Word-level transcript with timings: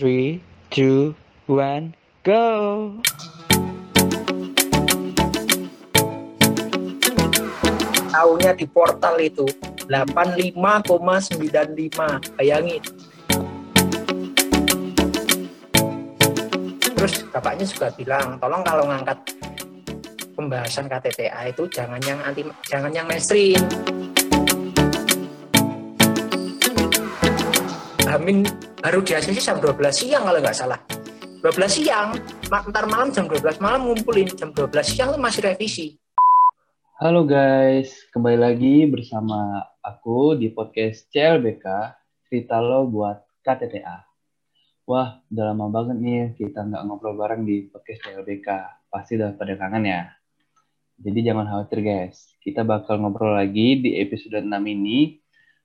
Three, 0.00 0.40
two, 0.72 1.12
one, 1.44 1.92
go! 2.24 2.96
tahunnya 8.08 8.56
di 8.56 8.64
portal 8.64 9.20
itu 9.20 9.44
85,95 9.92 10.56
bayangin. 12.40 12.80
Terus 16.80 17.12
bapaknya 17.28 17.68
juga 17.68 17.92
bilang 17.92 18.40
tolong 18.40 18.64
kalau 18.64 18.88
ngangkat 18.88 19.20
pembahasan 20.32 20.88
KTTA 20.88 21.52
itu 21.52 21.68
jangan 21.68 22.00
yang 22.08 22.24
anti 22.24 22.48
jangan 22.72 22.88
yang 22.88 23.04
mainstream 23.04 23.60
Amin 28.10 28.42
baru 28.82 29.06
di 29.06 29.14
ACC 29.14 29.38
jam 29.38 29.62
12 29.62 29.78
siang 29.94 30.26
kalau 30.26 30.42
nggak 30.42 30.58
salah 30.58 30.82
12 31.46 31.46
siang 31.70 32.18
ntar 32.50 32.90
malam 32.90 33.14
jam 33.14 33.30
12 33.30 33.62
malam 33.62 33.86
ngumpulin 33.86 34.26
jam 34.34 34.50
12 34.50 34.66
siang 34.82 35.14
tuh 35.14 35.22
masih 35.22 35.46
revisi 35.46 35.94
Halo 36.98 37.22
guys, 37.22 38.10
kembali 38.10 38.34
lagi 38.34 38.90
bersama 38.90 39.62
aku 39.78 40.34
di 40.34 40.50
podcast 40.50 41.06
CLBK, 41.14 41.64
cerita 42.26 42.58
lo 42.58 42.90
buat 42.90 43.22
KTTA. 43.46 44.04
Wah, 44.90 45.22
udah 45.30 45.44
lama 45.54 45.70
banget 45.70 45.96
nih 46.02 46.20
kita 46.34 46.66
nggak 46.66 46.82
ngobrol 46.90 47.14
bareng 47.14 47.46
di 47.46 47.70
podcast 47.70 48.04
CLBK. 48.04 48.48
Pasti 48.90 49.16
udah 49.22 49.38
pada 49.38 49.54
kangen 49.54 49.86
ya. 49.86 50.12
Jadi 50.98 51.30
jangan 51.30 51.46
khawatir 51.46 51.78
guys, 51.80 52.34
kita 52.42 52.66
bakal 52.66 52.98
ngobrol 52.98 53.38
lagi 53.38 53.80
di 53.80 54.02
episode 54.02 54.42
6 54.42 54.50
ini, 54.50 55.16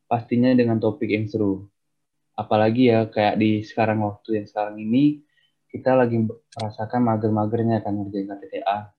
pastinya 0.06 0.54
dengan 0.54 0.78
topik 0.78 1.10
yang 1.10 1.26
seru. 1.28 1.68
Apalagi 2.36 2.92
ya, 2.92 3.08
kayak 3.08 3.40
di 3.40 3.64
sekarang 3.64 4.04
waktu 4.04 4.44
yang 4.44 4.48
sekarang 4.48 4.76
ini, 4.80 5.24
kita 5.72 5.92
lagi 5.96 6.20
merasakan 6.56 7.04
mager-magernya 7.04 7.84
kan 7.84 7.96
ngerjain 8.00 8.32
KTTA. 8.32 8.96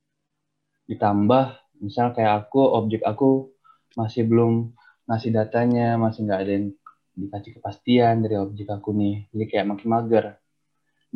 Ditambah 0.88 1.44
misal 1.80 2.12
kayak 2.12 2.48
aku 2.48 2.60
objek 2.64 3.04
aku 3.04 3.52
masih 3.96 4.28
belum 4.28 4.76
ngasih 5.08 5.32
datanya 5.32 5.96
masih 5.96 6.28
nggak 6.28 6.40
ada 6.40 6.52
yang 6.52 6.66
dikasih 7.16 7.50
kepastian 7.56 8.14
dari 8.24 8.36
objek 8.36 8.68
aku 8.68 8.92
nih. 8.92 9.24
Jadi 9.32 9.44
kayak 9.48 9.66
makin 9.72 9.88
mager. 9.88 10.24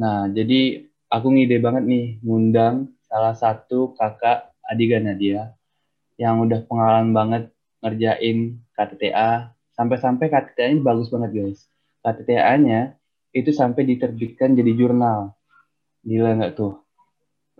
Nah 0.00 0.32
jadi 0.32 0.88
aku 1.12 1.26
ngide 1.28 1.56
banget 1.60 1.84
nih 1.84 2.06
ngundang 2.24 2.96
salah 3.04 3.36
satu 3.36 3.92
kakak 3.98 4.48
Adiga 4.64 4.96
Nadia 5.02 5.52
yang 6.16 6.40
udah 6.40 6.62
pengalaman 6.64 7.10
banget 7.10 7.42
ngerjain 7.82 8.60
KTTA 8.76 9.50
sampai-sampai 9.74 10.28
KTTA-nya 10.28 10.84
bagus 10.84 11.08
banget 11.08 11.30
guys 11.32 11.69
KTTA-nya 12.00 12.96
itu 13.36 13.50
sampai 13.54 13.86
diterbitkan 13.86 14.56
jadi 14.58 14.72
jurnal 14.74 15.36
gila 16.02 16.36
nggak 16.36 16.56
tuh 16.56 16.80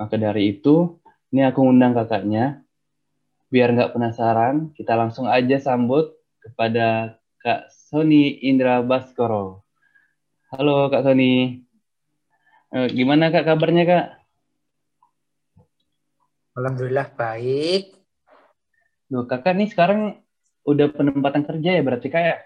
maka 0.00 0.16
dari 0.16 0.56
itu 0.56 0.96
ini 1.30 1.46
aku 1.46 1.62
ngundang 1.62 1.94
kakaknya 1.94 2.64
biar 3.50 3.74
nggak 3.74 3.92
penasaran, 3.98 4.70
kita 4.78 4.94
langsung 4.94 5.26
aja 5.26 5.58
sambut 5.58 6.14
kepada 6.38 7.18
Kak 7.42 7.66
Sony 7.90 8.38
Indra 8.46 8.78
Baskoro. 8.78 9.66
Halo 10.54 10.86
Kak 10.86 11.02
Sony. 11.02 11.66
Eh, 12.70 12.88
gimana 12.94 13.34
Kak 13.34 13.42
kabarnya 13.42 13.84
Kak? 13.84 14.06
Alhamdulillah 16.54 17.10
baik. 17.18 17.98
Loh, 19.10 19.26
kakak 19.26 19.58
nih 19.58 19.66
sekarang 19.66 20.22
udah 20.62 20.86
penempatan 20.94 21.42
kerja 21.42 21.70
ya 21.74 21.82
berarti 21.82 22.06
Kak 22.06 22.22
ya? 22.22 22.36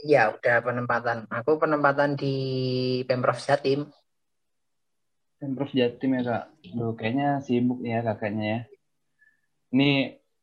Iya, 0.00 0.32
udah 0.32 0.56
penempatan. 0.64 1.28
Aku 1.28 1.60
penempatan 1.60 2.16
di 2.16 2.34
Pemprov 3.04 3.36
Jatim. 3.36 3.84
Pemprov 5.36 5.70
Jatim 5.72 6.16
ya 6.16 6.22
kak. 6.24 6.44
Duh, 6.72 6.92
kayaknya 6.96 7.40
sibuk 7.44 7.80
ya 7.84 8.00
kakaknya 8.00 8.44
ya. 8.44 8.60
Ini 9.70 9.90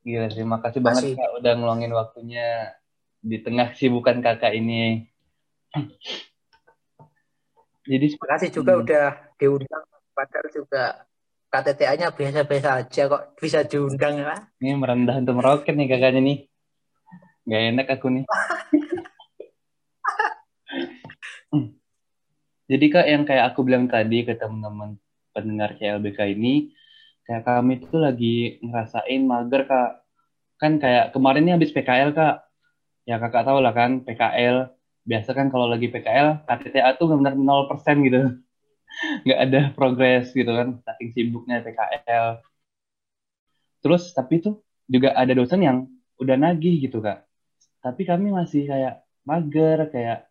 gila 0.07 0.27
terima 0.31 0.57
kasih 0.63 0.79
banget 0.79 1.03
Masih. 1.03 1.15
kak 1.17 1.31
udah 1.41 1.53
ngeluangin 1.57 1.93
waktunya 1.93 2.47
di 3.19 3.37
tengah 3.41 3.73
sibukan 3.73 4.21
kakak 4.21 4.53
ini. 4.53 5.09
Jadi 7.87 8.05
Terima 8.13 8.27
kasih 8.35 8.49
juga 8.51 8.71
Hmm. 8.75 8.81
udah 8.83 9.05
diundang. 9.39 9.83
Padahal 10.11 10.47
juga 10.49 10.83
KTTA-nya 11.47 12.11
biasa-biasa 12.11 12.69
aja 12.83 13.01
kok 13.07 13.23
bisa 13.39 13.63
diundang 13.63 14.19
ya. 14.19 14.35
ini 14.59 14.75
merendah 14.75 15.15
untuk 15.15 15.39
meroket 15.39 15.73
nih 15.73 15.87
kakaknya 15.87 16.21
nih. 16.21 16.37
Gak 17.47 17.61
enak 17.73 17.87
aku 17.89 18.07
nih. 18.13 18.23
Hmm. 21.47 21.71
Jadi 22.67 22.85
kak 22.91 23.07
yang 23.07 23.23
kayak 23.23 23.55
aku 23.55 23.63
bilang 23.63 23.87
tadi 23.87 24.27
ke 24.27 24.35
teman-teman 24.35 24.99
pendengar 25.31 25.79
CLBK 25.79 26.35
ini, 26.35 26.75
kayak 27.23 27.47
kami 27.47 27.79
tuh 27.79 28.03
lagi 28.03 28.59
ngerasain 28.59 29.21
mager 29.23 29.63
kak. 29.63 30.03
Kan 30.59 30.75
kayak 30.83 31.15
kemarin 31.15 31.47
ini 31.47 31.55
habis 31.55 31.71
PKL 31.71 32.11
kak. 32.11 32.43
Ya 33.07 33.23
kakak 33.23 33.47
tahu 33.47 33.63
lah 33.63 33.71
kan 33.71 34.03
PKL. 34.03 34.67
Biasa 35.07 35.31
kan 35.31 35.47
kalau 35.47 35.71
lagi 35.71 35.87
PKL 35.87 36.43
KTTA 36.43 36.99
tuh 36.99 37.15
benar-benar 37.15 37.39
0% 37.71 38.03
gitu. 38.03 38.21
Nggak 39.23 39.39
ada 39.47 39.61
progres 39.71 40.35
gitu 40.35 40.51
kan. 40.51 40.83
Saking 40.83 41.09
sibuknya 41.15 41.63
PKL. 41.63 42.43
Terus 43.79 44.11
tapi 44.11 44.43
tuh 44.43 44.59
juga 44.91 45.15
ada 45.15 45.31
dosen 45.31 45.63
yang 45.63 45.87
udah 46.19 46.35
nagih 46.35 46.83
gitu 46.83 46.99
kak. 46.99 47.23
Tapi 47.79 48.03
kami 48.03 48.35
masih 48.35 48.67
kayak 48.67 49.07
mager 49.23 49.87
kayak 49.87 50.27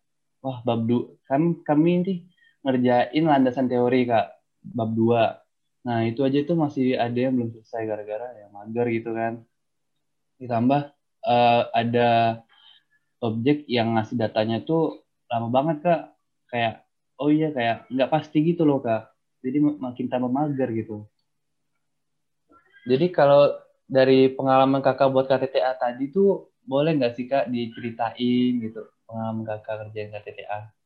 wah 0.46 0.62
bab 0.62 0.86
du 0.86 1.18
kami 1.26 1.58
kami 1.66 1.90
ini 1.98 2.14
ngerjain 2.62 3.24
landasan 3.26 3.66
teori 3.66 4.06
kak 4.06 4.26
bab 4.62 4.94
2 4.94 5.42
nah 5.86 6.02
itu 6.06 6.22
aja 6.26 6.38
tuh 6.46 6.54
masih 6.58 6.94
ada 6.98 7.18
yang 7.18 7.34
belum 7.34 7.50
selesai 7.54 7.82
gara-gara 7.86 8.26
ya 8.42 8.46
mager 8.50 8.86
gitu 8.90 9.10
kan. 9.14 9.42
Ditambah 10.42 10.82
eh, 11.26 11.62
ada 11.70 12.08
objek 13.22 13.70
yang 13.70 13.94
ngasih 13.94 14.18
datanya 14.18 14.66
tuh 14.66 15.06
lama 15.30 15.48
banget 15.50 15.76
kak. 15.86 16.00
Kayak 16.50 16.74
oh 17.22 17.30
iya 17.30 17.54
kayak 17.54 17.86
nggak 17.86 18.10
pasti 18.10 18.38
gitu 18.42 18.66
loh 18.66 18.82
kak. 18.82 19.14
Jadi 19.46 19.62
mak- 19.62 19.78
makin 19.78 20.06
tambah 20.10 20.30
mager 20.30 20.68
gitu. 20.74 21.06
Jadi 22.86 23.06
kalau 23.14 23.54
dari 23.86 24.34
pengalaman 24.34 24.82
kakak 24.82 25.10
buat 25.14 25.30
KTTA 25.30 25.78
tadi 25.78 26.10
tuh 26.10 26.50
boleh 26.66 26.98
nggak 26.98 27.14
sih 27.14 27.30
kak 27.30 27.46
diceritain 27.46 28.58
gitu 28.58 28.82
pengalaman 29.06 29.42
kakak 29.46 29.86
kerjain 29.86 30.10
KTTA 30.10 30.76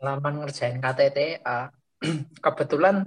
Lama 0.00 0.28
ngerjain 0.32 0.80
KTTA. 0.80 1.68
Kebetulan 2.44 3.04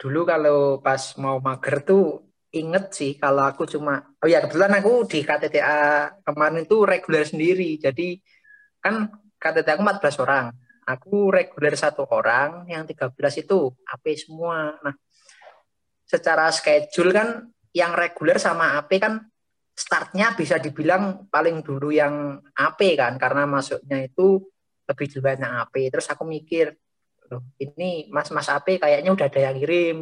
dulu 0.00 0.20
kalau 0.24 0.80
pas 0.80 1.12
mau 1.20 1.40
mager 1.40 1.84
tuh 1.84 2.32
inget 2.52 2.88
sih 2.92 3.20
kalau 3.20 3.44
aku 3.44 3.68
cuma 3.68 4.00
oh 4.00 4.28
ya 4.28 4.40
kebetulan 4.40 4.80
aku 4.80 5.04
di 5.04 5.20
KTTA 5.20 5.80
kemarin 6.24 6.64
itu 6.64 6.76
reguler 6.88 7.24
sendiri. 7.28 7.76
Jadi 7.76 8.16
kan 8.80 9.12
KTTA 9.36 9.76
aku 9.76 9.82
14 9.84 10.24
orang. 10.24 10.46
Aku 10.86 11.34
reguler 11.34 11.74
satu 11.74 12.06
orang, 12.06 12.62
yang 12.70 12.86
13 12.86 13.18
itu 13.42 13.74
AP 13.90 14.06
semua. 14.14 14.78
Nah, 14.86 14.94
secara 16.06 16.46
schedule 16.54 17.10
kan 17.10 17.42
yang 17.74 17.90
reguler 17.90 18.38
sama 18.38 18.78
AP 18.78 19.02
kan 19.02 19.18
startnya 19.76 20.32
bisa 20.32 20.56
dibilang 20.56 21.28
paling 21.28 21.60
dulu 21.60 21.92
yang 21.92 22.40
AP 22.56 22.96
kan 22.96 23.20
karena 23.20 23.44
masuknya 23.44 24.08
itu 24.08 24.40
lebih 24.88 25.06
duluan 25.12 25.36
yang 25.36 25.52
AP. 25.60 25.92
Terus 25.92 26.08
aku 26.08 26.24
mikir, 26.24 26.72
loh 27.28 27.44
ini 27.60 28.08
mas-mas 28.08 28.48
AP 28.48 28.80
kayaknya 28.80 29.12
udah 29.12 29.26
ada 29.28 29.40
yang 29.52 29.56
kirim. 29.60 29.96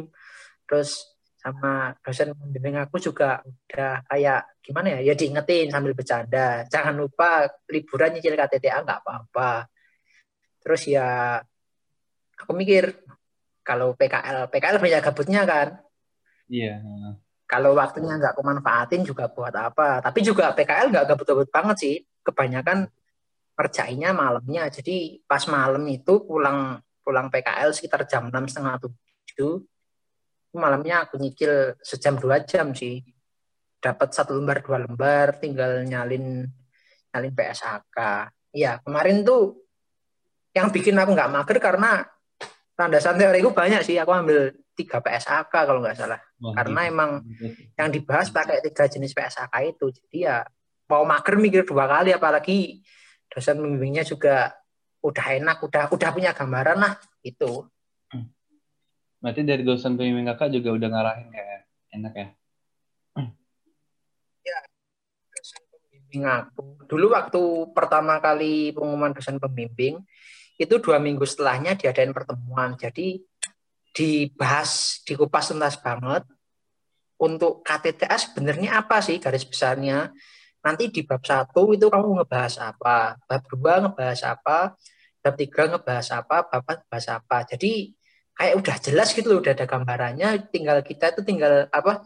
Terus 0.63 1.19
sama 1.35 1.93
dosen 2.01 2.33
pembimbing 2.33 2.79
aku 2.81 2.97
juga 2.97 3.43
udah 3.45 4.01
kayak 4.09 4.41
gimana 4.63 4.97
ya, 4.97 5.11
ya 5.11 5.13
diingetin 5.13 5.69
sambil 5.69 5.91
bercanda. 5.91 6.63
Jangan 6.71 6.95
lupa 6.95 7.45
liburan 7.67 8.15
nyicil 8.15 8.39
KTTA 8.39 8.81
nggak 8.81 9.01
apa-apa. 9.03 9.67
Terus 10.63 10.81
ya 10.87 11.37
aku 12.39 12.51
mikir 12.55 12.95
kalau 13.61 13.91
PKL, 13.93 14.47
PKL 14.47 14.79
banyak 14.79 15.01
gabutnya 15.03 15.41
kan. 15.43 15.67
iya 16.45 16.77
Kalau 17.45 17.77
waktunya 17.77 18.17
nggak 18.17 18.33
kumanfaatin 18.33 19.05
juga 19.05 19.29
buat 19.29 19.53
apa. 19.53 20.01
Tapi 20.01 20.19
juga 20.25 20.49
PKL 20.57 20.89
nggak 20.89 21.05
gabut-gabut 21.13 21.49
banget 21.53 21.77
sih. 21.77 21.95
Kebanyakan 22.25 22.89
kerjainnya 23.53 24.11
malamnya. 24.17 24.65
Jadi 24.73 25.21
pas 25.29 25.45
malam 25.45 25.85
itu 25.85 26.25
pulang 26.25 26.81
pulang 27.05 27.29
PKL 27.29 27.69
sekitar 27.69 28.09
jam 28.09 28.33
enam 28.33 28.49
setengah 28.49 28.81
tujuh. 28.81 29.61
Malamnya 30.57 31.05
aku 31.05 31.21
nyicil 31.21 31.77
sejam 31.85 32.17
dua 32.17 32.41
jam 32.41 32.73
sih. 32.73 33.05
Dapat 33.77 34.09
satu 34.17 34.33
lembar 34.33 34.65
dua 34.65 34.81
lembar, 34.81 35.37
tinggal 35.37 35.85
nyalin 35.85 36.49
nyalin 37.13 37.33
PSAK. 37.37 37.97
Iya 38.57 38.81
kemarin 38.81 39.21
tuh 39.21 39.61
yang 40.57 40.73
bikin 40.73 40.97
aku 40.97 41.13
nggak 41.13 41.29
mager 41.29 41.59
karena 41.61 42.09
landasan 42.73 43.21
teoriku 43.21 43.53
banyak 43.53 43.85
sih. 43.85 44.01
Aku 44.01 44.09
ambil 44.09 44.49
tiga 44.75 44.99
PSAK 44.99 45.51
kalau 45.51 45.79
nggak 45.79 45.97
salah. 45.97 46.19
Wah, 46.43 46.53
Karena 46.53 46.81
gitu. 46.85 46.91
emang 46.91 47.11
yang 47.79 47.89
dibahas 47.89 48.27
pakai 48.29 48.59
tiga 48.61 48.85
jenis 48.91 49.15
PSAK 49.15 49.53
itu. 49.71 49.85
Jadi 49.89 50.17
ya 50.27 50.43
mau 50.91 51.01
mager 51.07 51.39
mikir 51.39 51.65
dua 51.65 51.89
kali 51.89 52.13
apalagi 52.13 52.83
dosen 53.31 53.57
pembimbingnya 53.57 54.05
juga 54.05 54.53
udah 55.01 55.25
enak 55.37 55.57
udah 55.61 55.83
udah 55.93 56.09
punya 56.13 56.31
gambaran 56.33 56.77
lah 56.81 56.93
itu 57.21 57.65
Berarti 59.25 59.41
dari 59.41 59.65
dosen 59.65 59.97
pembimbing 59.97 60.29
kakak 60.29 60.53
juga 60.53 60.69
udah 60.77 60.89
ngarahin 60.93 61.33
kayak 61.33 61.61
enak 61.97 62.13
ya? 62.13 62.27
dosen 65.33 65.61
pembimbing 65.65 66.23
aku 66.29 66.85
dulu 66.85 67.17
waktu 67.17 67.41
pertama 67.73 68.21
kali 68.21 68.69
pengumuman 68.69 69.17
dosen 69.17 69.41
pembimbing 69.41 69.97
itu 70.61 70.77
dua 70.77 71.01
minggu 71.01 71.25
setelahnya 71.25 71.73
diadain 71.73 72.13
pertemuan 72.13 72.77
jadi 72.77 73.17
dibahas 73.95 75.01
dikupas 75.07 75.47
tuntas 75.47 75.79
banget. 75.79 76.27
Untuk 77.15 77.63
KTTA 77.63 78.19
sebenarnya 78.19 78.83
apa 78.83 78.99
sih 78.99 79.23
garis 79.23 79.47
besarnya? 79.47 80.11
Nanti 80.59 80.91
di 80.91 81.07
bab 81.07 81.23
satu 81.23 81.71
itu 81.71 81.87
kamu 81.87 82.19
ngebahas 82.19 82.75
apa? 82.75 83.15
Bab 83.23 83.41
dua 83.47 83.79
ngebahas 83.87 84.35
apa? 84.35 84.75
Bab 85.23 85.35
tiga 85.39 85.71
ngebahas 85.71 86.07
apa? 86.11 86.43
Bab 86.43 86.59
empat 86.59 86.83
ngebahas 86.83 87.07
apa? 87.23 87.37
Jadi 87.55 87.95
kayak 88.35 88.55
udah 88.59 88.75
jelas 88.83 89.15
gitu 89.15 89.31
loh 89.31 89.39
udah 89.39 89.55
ada 89.55 89.63
gambarannya. 89.63 90.51
Tinggal 90.51 90.83
kita 90.83 91.15
itu 91.15 91.23
tinggal 91.23 91.71
apa 91.71 92.03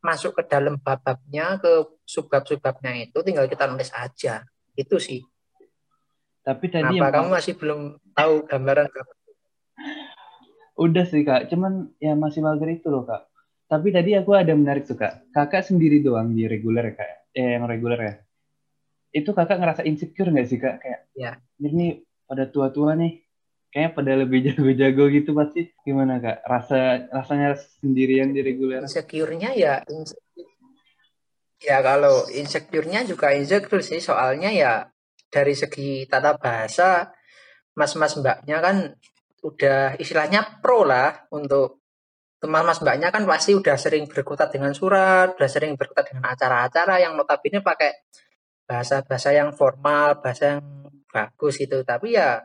masuk 0.00 0.40
ke 0.40 0.42
dalam 0.48 0.80
bab-babnya 0.80 1.60
ke 1.60 2.00
subbab-subbabnya 2.08 3.12
itu 3.12 3.18
tinggal 3.20 3.44
kita 3.44 3.68
nulis 3.68 3.92
aja. 3.92 4.40
Itu 4.72 4.96
sih. 4.96 5.20
Tapi 6.46 6.64
tadi 6.72 6.94
Kenapa 6.94 6.96
yang 6.96 7.12
kamu 7.12 7.28
masih 7.28 7.54
belum 7.58 7.80
tahu 8.14 8.34
gambaran 8.48 8.86
udah 10.76 11.04
sih 11.08 11.24
kak, 11.24 11.48
cuman 11.50 11.90
ya 11.96 12.12
masih 12.14 12.44
mager 12.44 12.68
itu 12.76 12.88
loh 12.92 13.04
kak. 13.08 13.26
Tapi 13.66 13.90
tadi 13.90 14.14
aku 14.14 14.30
ada 14.36 14.52
menarik 14.54 14.86
tuh 14.86 14.94
kak. 14.94 15.32
Kakak 15.34 15.66
sendiri 15.66 15.98
doang 16.04 16.30
di 16.36 16.46
reguler 16.46 16.92
ya 16.92 16.94
kak? 16.94 17.10
Eh 17.34 17.56
yang 17.58 17.64
reguler 17.66 17.98
ya. 17.98 18.14
Itu 19.10 19.32
kakak 19.32 19.58
ngerasa 19.58 19.82
insecure 19.88 20.30
nggak 20.30 20.46
sih 20.46 20.58
kak? 20.60 20.76
Kayak 20.84 21.00
Ya. 21.16 21.32
ini 21.58 22.04
pada 22.28 22.44
tua-tua 22.46 22.92
nih. 22.94 23.24
Kayaknya 23.72 23.90
pada 23.96 24.12
lebih 24.14 24.38
jago-jago 24.46 25.04
gitu 25.10 25.30
pasti. 25.32 25.72
Gimana 25.82 26.20
kak? 26.20 26.44
Rasa 26.44 27.08
rasanya 27.10 27.56
sendirian 27.82 28.30
di 28.36 28.40
reguler? 28.44 28.84
insecure-nya 28.84 29.50
ya 29.56 29.80
inse- 29.88 30.20
ya 31.56 31.80
kalau 31.80 32.28
insecure-nya 32.28 33.02
juga 33.08 33.32
insecure 33.32 33.80
sih 33.82 33.98
soalnya 33.98 34.52
ya 34.52 34.72
dari 35.32 35.56
segi 35.56 36.04
tata 36.06 36.36
bahasa 36.36 37.10
mas-mas 37.74 38.14
mbaknya 38.20 38.60
kan 38.60 38.76
udah 39.46 39.94
istilahnya 40.02 40.58
pro 40.58 40.82
lah 40.82 41.30
untuk 41.30 41.86
teman-mas 42.42 42.82
mbaknya 42.82 43.08
kan 43.14 43.24
pasti 43.24 43.54
udah 43.56 43.78
sering 43.78 44.10
berkutat 44.10 44.52
dengan 44.52 44.74
surat, 44.74 45.38
udah 45.38 45.50
sering 45.50 45.78
berkutat 45.78 46.10
dengan 46.12 46.34
acara-acara 46.34 47.00
yang 47.00 47.16
notabene 47.16 47.64
pakai 47.64 48.06
bahasa-bahasa 48.66 49.32
yang 49.32 49.54
formal, 49.54 50.18
bahasa 50.20 50.58
yang 50.58 50.62
bagus 51.08 51.56
gitu. 51.56 51.86
Tapi 51.86 52.18
ya 52.18 52.42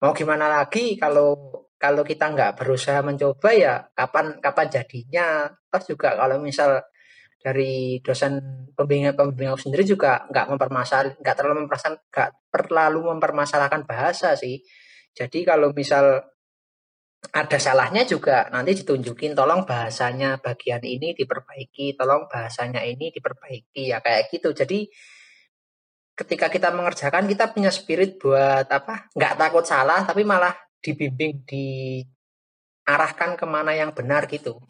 mau 0.00 0.14
gimana 0.14 0.48
lagi 0.48 0.94
kalau 0.96 1.34
kalau 1.76 2.06
kita 2.06 2.32
nggak 2.32 2.56
berusaha 2.56 3.04
mencoba 3.04 3.50
ya 3.52 3.74
kapan 3.92 4.40
kapan 4.40 4.66
jadinya. 4.70 5.28
Terus 5.68 5.84
juga 5.92 6.16
kalau 6.16 6.40
misal 6.40 6.80
dari 7.44 8.00
dosen 8.00 8.40
pembimbing 8.72 9.12
pembimbing 9.12 9.52
sendiri 9.60 9.84
juga 9.84 10.24
nggak 10.32 10.56
mempermasal 10.56 11.20
nggak 11.20 11.36
terlalu 11.36 11.68
mempermasalahkan 11.68 12.00
nggak 12.08 12.30
terlalu 12.48 13.00
mempermasalahkan 13.12 13.82
bahasa 13.84 14.32
sih. 14.32 14.64
Jadi 15.12 15.44
kalau 15.44 15.70
misal 15.76 16.33
ada 17.32 17.56
salahnya 17.56 18.04
juga 18.04 18.50
nanti 18.52 18.76
ditunjukin 18.84 19.32
tolong 19.32 19.64
bahasanya 19.64 20.42
bagian 20.42 20.82
ini 20.84 21.16
diperbaiki, 21.16 21.96
tolong 21.96 22.28
bahasanya 22.28 22.84
ini 22.84 23.08
diperbaiki 23.14 23.94
ya 23.94 24.04
kayak 24.04 24.28
gitu. 24.28 24.52
Jadi 24.52 24.84
ketika 26.14 26.52
kita 26.52 26.68
mengerjakan 26.74 27.24
kita 27.24 27.50
punya 27.54 27.70
spirit 27.72 28.20
buat 28.20 28.68
apa? 28.68 29.08
nggak 29.16 29.34
takut 29.38 29.64
salah 29.66 30.04
tapi 30.04 30.22
malah 30.22 30.54
dibimbing 30.84 31.42
diarahkan 31.48 33.40
ke 33.40 33.46
mana 33.48 33.72
yang 33.72 33.96
benar 33.96 34.28
gitu. 34.28 34.60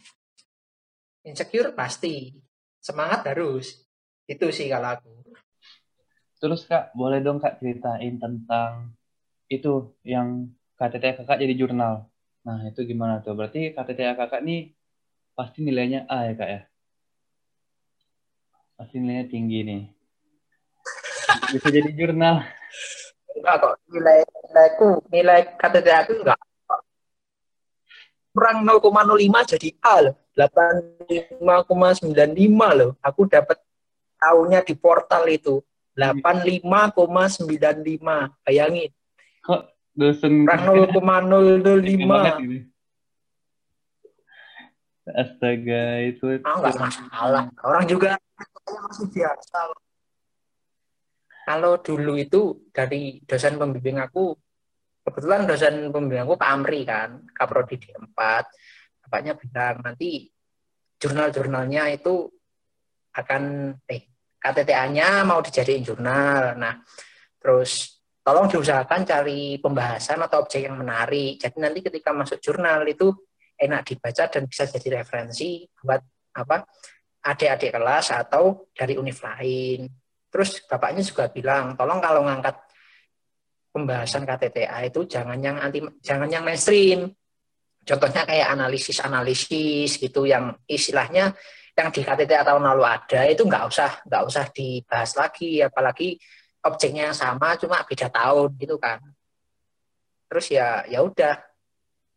Insecure 1.25 1.73
pasti, 1.73 2.37
semangat 2.79 3.25
harus. 3.33 3.83
Itu 4.29 4.53
sih 4.53 4.69
kalau 4.69 4.95
aku. 4.95 5.13
Terus 6.39 6.69
kak, 6.69 6.93
boleh 6.93 7.25
dong 7.25 7.41
kak 7.41 7.57
ceritain 7.57 8.21
tentang 8.21 8.93
itu 9.49 9.97
yang 10.05 10.53
KTTA 10.77 11.25
kakak 11.25 11.41
jadi 11.41 11.55
jurnal. 11.57 12.14
Nah 12.45 12.61
itu 12.69 12.85
gimana 12.85 13.25
tuh? 13.25 13.33
Berarti 13.33 13.73
KTTA 13.73 14.21
kakak 14.21 14.45
nih 14.45 14.77
pasti 15.33 15.65
nilainya 15.65 16.05
A 16.07 16.29
ya 16.29 16.33
kak 16.37 16.51
ya? 16.53 16.61
Pasti 18.77 19.01
nilainya 19.01 19.27
tinggi 19.33 19.65
nih. 19.65 19.83
Bisa 21.57 21.73
jadi 21.73 21.89
jurnal. 21.97 22.45
Enggak 23.35 23.55
kok 23.65 23.75
nilai 23.89 24.21
nilaiku 24.29 24.89
nilai 25.09 25.41
KTTA 25.57 26.07
aku 26.07 26.13
enggak 26.21 26.39
kurang 28.35 28.67
0,05 28.67 29.55
jadi 29.55 29.71
A 29.79 30.11
loh 30.11 30.19
85,95 30.35 31.39
loh 32.75 32.99
aku 32.99 33.31
dapat 33.31 33.63
tahunnya 34.19 34.67
di 34.67 34.75
portal 34.75 35.23
itu 35.31 35.63
85,95 35.95 37.07
bayangin 38.43 38.91
Kok 39.45 39.74
dosen 39.95 40.45
Tinggi 40.45 40.51
banget 40.51 40.91
0,005 40.95 42.45
ini. 42.45 42.59
Astaga, 45.05 45.85
itu 46.01 46.25
ah 46.43 46.57
nggak 46.65 46.77
masalah 46.81 47.45
orang 47.61 47.85
juga 47.85 48.17
masih 48.65 49.07
biasa 49.13 49.77
kalau 51.45 51.77
dulu 51.77 52.17
itu 52.17 52.65
dari 52.73 53.21
dosen 53.29 53.61
pembimbing 53.61 54.01
aku 54.01 54.33
kebetulan 55.05 55.45
dosen 55.45 55.93
pembimbing 55.93 56.25
aku 56.25 56.41
Pak 56.41 56.49
Amri 56.49 56.89
kan 56.89 57.21
Kaprodi 57.37 57.77
D4 57.77 58.17
bapaknya 59.05 59.37
bilang 59.37 59.85
nanti 59.85 60.33
jurnal-jurnalnya 60.97 61.93
itu 61.93 62.33
akan 63.13 63.77
eh 63.93 64.09
KTTA-nya 64.45 65.25
mau 65.25 65.41
dijadiin 65.41 65.85
jurnal. 65.85 66.57
Nah 66.57 66.81
terus 67.41 67.94
tolong 68.25 68.49
diusahakan 68.49 69.05
cari 69.05 69.61
pembahasan 69.61 70.17
atau 70.25 70.49
objek 70.49 70.65
yang 70.65 70.81
menarik. 70.81 71.37
Jadi 71.37 71.57
nanti 71.61 71.85
ketika 71.85 72.17
masuk 72.17 72.41
jurnal 72.41 72.81
itu 72.89 73.13
enak 73.61 73.85
dibaca 73.85 74.25
dan 74.33 74.49
bisa 74.49 74.65
jadi 74.65 75.05
referensi 75.05 75.63
buat 75.85 76.01
apa 76.35 76.65
adik-adik 77.25 77.77
kelas 77.77 78.17
atau 78.17 78.73
dari 78.73 78.97
univ 78.97 79.21
lain. 79.21 79.87
Terus 80.33 80.65
bapaknya 80.65 81.05
juga 81.05 81.29
bilang 81.29 81.77
tolong 81.77 82.01
kalau 82.01 82.25
ngangkat 82.25 82.57
pembahasan 83.71 84.25
KTTA 84.25 84.89
itu 84.89 85.05
jangan 85.05 85.39
yang 85.39 85.61
anti 85.61 85.85
jangan 86.01 86.27
yang 86.33 86.43
mainstream. 86.43 87.13
Contohnya 87.85 88.25
kayak 88.25 88.49
analisis-analisis 88.57 90.01
gitu 90.01 90.25
yang 90.25 90.57
istilahnya 90.65 91.37
yang 91.77 91.89
di 91.93 92.01
KTTA 92.01 92.49
tahun 92.49 92.65
lalu 92.73 92.85
ada 92.89 93.29
itu 93.29 93.45
nggak 93.45 93.65
usah 93.69 93.91
nggak 94.09 94.23
usah 94.25 94.45
dibahas 94.49 95.13
lagi. 95.21 95.61
Apalagi 95.61 96.17
objeknya 96.65 97.13
yang 97.13 97.17
sama 97.17 97.55
cuma 97.61 97.85
beda 97.85 98.09
tahun 98.09 98.51
gitu 98.57 98.77
kan. 98.81 98.99
Terus 100.29 100.47
ya 100.51 100.83
ya 100.89 101.05
udah 101.05 101.39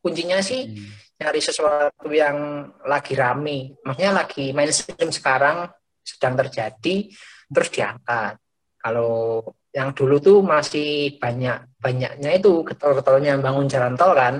kuncinya 0.02 0.40
sih 0.40 0.72
Hmm. 0.72 0.90
nyari 1.18 1.42
sesuatu 1.42 2.08
yang 2.14 2.70
lagi 2.86 3.18
rame, 3.18 3.74
maksudnya 3.82 4.14
lagi 4.14 4.54
mainstream 4.54 5.10
sekarang 5.10 5.66
sedang 6.06 6.38
terjadi 6.38 7.10
terus 7.50 7.70
diangkat. 7.74 8.38
Kalau 8.78 9.42
yang 9.74 9.92
dulu 9.98 10.22
tuh 10.22 10.40
masih 10.46 11.18
banyak 11.18 11.82
banyaknya 11.82 12.32
itu 12.38 12.62
getol-getolnya 12.64 13.36
bangun 13.42 13.68
jalan 13.68 13.98
tol 13.98 14.14
kan. 14.14 14.40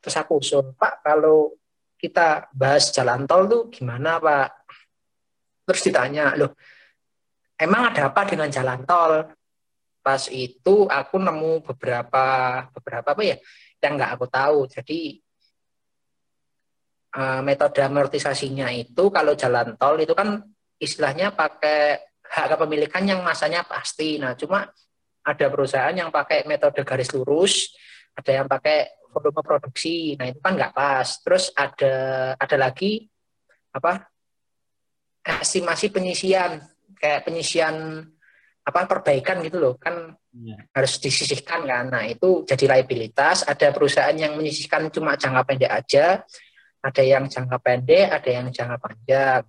Terus 0.00 0.16
aku 0.16 0.40
usul, 0.40 0.72
Pak 0.74 1.04
kalau 1.04 1.52
kita 2.00 2.48
bahas 2.56 2.90
jalan 2.90 3.28
tol 3.28 3.44
tuh 3.46 3.62
gimana 3.68 4.16
Pak? 4.16 4.48
Terus 5.68 5.80
ditanya, 5.84 6.32
loh 6.34 6.56
emang 7.56 7.92
ada 7.92 8.12
apa 8.12 8.22
dengan 8.28 8.48
jalan 8.52 8.84
tol? 8.84 9.26
Pas 10.00 10.22
itu 10.30 10.86
aku 10.86 11.16
nemu 11.18 11.66
beberapa 11.66 12.26
beberapa 12.70 13.08
apa 13.12 13.22
ya 13.26 13.36
yang 13.82 13.98
nggak 13.98 14.10
aku 14.14 14.26
tahu. 14.30 14.58
Jadi 14.70 15.18
eh, 17.16 17.40
metode 17.42 17.80
amortisasinya 17.82 18.70
itu 18.70 19.10
kalau 19.10 19.34
jalan 19.34 19.74
tol 19.74 19.98
itu 19.98 20.14
kan 20.14 20.40
istilahnya 20.76 21.32
pakai 21.32 21.98
hak 22.26 22.46
kepemilikan 22.54 23.02
yang 23.06 23.20
masanya 23.24 23.64
pasti. 23.64 24.20
Nah, 24.20 24.36
cuma 24.36 24.68
ada 25.26 25.46
perusahaan 25.50 25.94
yang 25.94 26.14
pakai 26.14 26.46
metode 26.46 26.86
garis 26.86 27.10
lurus, 27.10 27.74
ada 28.14 28.30
yang 28.42 28.46
pakai 28.46 29.08
volume 29.10 29.42
produksi. 29.42 30.14
Nah, 30.14 30.30
itu 30.30 30.38
kan 30.38 30.54
nggak 30.54 30.74
pas. 30.74 31.08
Terus 31.22 31.50
ada 31.56 31.94
ada 32.38 32.56
lagi 32.58 33.06
apa? 33.74 34.06
estimasi 35.26 35.90
penyisian 35.90 36.62
kayak 36.96 37.28
penyisian 37.28 38.04
apa 38.66 38.80
perbaikan 38.90 39.38
gitu 39.46 39.62
loh 39.62 39.74
kan 39.78 40.16
Iya. 40.36 40.56
harus 40.76 41.00
disisihkan 41.00 41.64
kan. 41.64 41.84
Nah, 41.88 42.04
itu 42.04 42.44
jadi 42.44 42.76
liabilitas. 42.76 43.48
Ada 43.48 43.72
perusahaan 43.72 44.12
yang 44.12 44.36
menyisihkan 44.36 44.92
cuma 44.92 45.16
jangka 45.16 45.42
pendek 45.48 45.72
aja, 45.72 46.20
ada 46.84 47.02
yang 47.02 47.24
jangka 47.24 47.56
pendek, 47.64 48.12
ada 48.12 48.28
yang 48.28 48.46
jangka 48.52 48.76
panjang. 48.76 49.42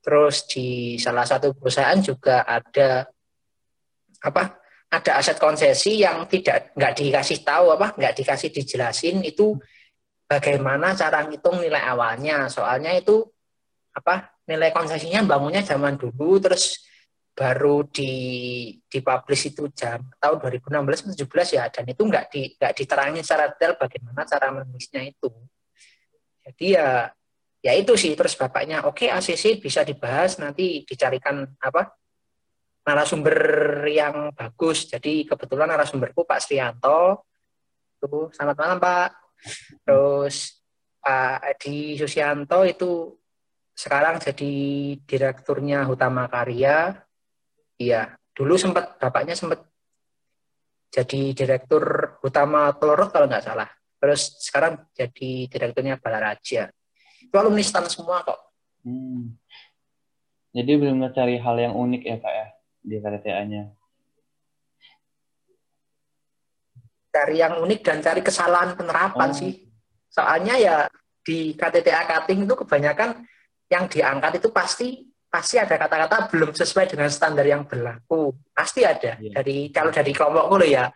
Terus 0.00 0.46
di 0.46 0.96
salah 1.02 1.26
satu 1.26 1.52
perusahaan 1.58 1.98
juga 1.98 2.46
ada 2.46 3.10
apa 4.22 4.42
ada 4.90 5.10
aset 5.18 5.38
konsesi 5.38 6.02
yang 6.02 6.26
tidak 6.30 6.74
nggak 6.78 6.94
dikasih 6.98 7.42
tahu 7.42 7.72
apa 7.74 7.94
nggak 7.94 8.14
dikasih 8.20 8.50
dijelasin 8.52 9.22
itu 9.22 9.56
bagaimana 10.28 10.92
cara 10.92 11.24
ngitung 11.24 11.62
nilai 11.62 11.80
awalnya 11.80 12.50
soalnya 12.52 12.92
itu 12.92 13.22
apa 13.96 14.39
nilai 14.50 14.74
konsesinya 14.74 15.22
bangunnya 15.22 15.62
zaman 15.62 15.94
dulu 15.94 16.42
terus 16.42 16.82
baru 17.30 17.86
di 17.86 18.12
dipublish 18.90 19.54
itu 19.54 19.70
jam 19.70 20.02
tahun 20.18 20.36
2016 20.42 21.14
17 21.14 21.56
ya 21.56 21.64
dan 21.70 21.84
itu 21.86 22.02
nggak 22.02 22.24
di 22.28 22.42
nggak 22.58 22.72
diterangin 22.74 23.22
secara 23.22 23.54
detail 23.54 23.78
bagaimana 23.78 24.26
cara 24.26 24.50
menulisnya 24.50 25.06
itu 25.06 25.30
jadi 26.42 26.66
ya 26.66 26.88
ya 27.62 27.72
itu 27.78 27.94
sih 27.94 28.12
terus 28.18 28.34
bapaknya 28.34 28.82
oke 28.82 29.06
okay, 29.06 29.14
ACC 29.14 29.62
bisa 29.62 29.86
dibahas 29.86 30.42
nanti 30.42 30.82
dicarikan 30.82 31.46
apa 31.62 32.00
narasumber 32.84 33.38
yang 33.86 34.32
bagus. 34.32 34.88
Jadi 34.88 35.28
kebetulan 35.28 35.70
narasumberku 35.70 36.24
Pak 36.24 36.40
Srianto. 36.40 37.28
Tuh, 38.00 38.32
selamat 38.32 38.56
malam 38.56 38.78
Pak. 38.80 39.08
Terus 39.84 40.36
Pak 41.00 41.38
Edi 41.56 41.96
Susianto 41.96 42.64
itu 42.64 43.19
sekarang 43.80 44.20
jadi 44.20 44.52
direkturnya 45.08 45.88
Hutama 45.88 46.28
Karya. 46.28 47.00
Iya, 47.80 48.12
dulu 48.36 48.60
sempat 48.60 49.00
bapaknya 49.00 49.32
sempat 49.32 49.64
jadi 50.92 51.32
direktur 51.32 52.16
Hutama 52.20 52.76
Telurut 52.76 53.08
kalau 53.08 53.24
nggak 53.24 53.44
salah. 53.48 53.68
Terus 53.96 54.36
sekarang 54.44 54.84
jadi 54.92 55.48
direkturnya 55.48 55.96
Balaraja. 55.96 56.68
Itu 57.24 57.34
alumni 57.40 57.64
STAN 57.64 57.88
semua 57.88 58.20
kok. 58.20 58.40
Hmm. 58.84 59.40
Jadi 60.52 60.72
belum 60.76 61.00
cari 61.16 61.40
hal 61.40 61.56
yang 61.56 61.74
unik 61.78 62.02
ya 62.04 62.16
kak 62.20 62.34
ya? 62.36 62.46
di 62.80 62.96
KTTA-nya? 62.96 63.62
Cari 67.10 67.36
yang 67.36 67.60
unik 67.60 67.80
dan 67.84 67.98
cari 68.00 68.20
kesalahan 68.24 68.72
penerapan 68.76 69.30
oh. 69.30 69.36
sih. 69.36 69.68
Soalnya 70.10 70.56
ya 70.56 70.76
di 71.20 71.54
KTTA 71.54 72.08
cutting 72.08 72.48
itu 72.48 72.54
kebanyakan 72.56 73.24
yang 73.70 73.86
diangkat 73.86 74.42
itu 74.42 74.50
pasti 74.50 75.06
pasti 75.30 75.62
ada 75.62 75.78
kata-kata 75.78 76.26
belum 76.34 76.50
sesuai 76.50 76.90
dengan 76.90 77.06
standar 77.06 77.46
yang 77.46 77.62
berlaku. 77.62 78.34
Pasti 78.50 78.82
ada. 78.82 79.14
Yeah. 79.22 79.40
Dari 79.40 79.70
kalau 79.70 79.94
dari 79.94 80.10
kelompokku 80.10 80.54
loh 80.58 80.68
ya, 80.68 80.90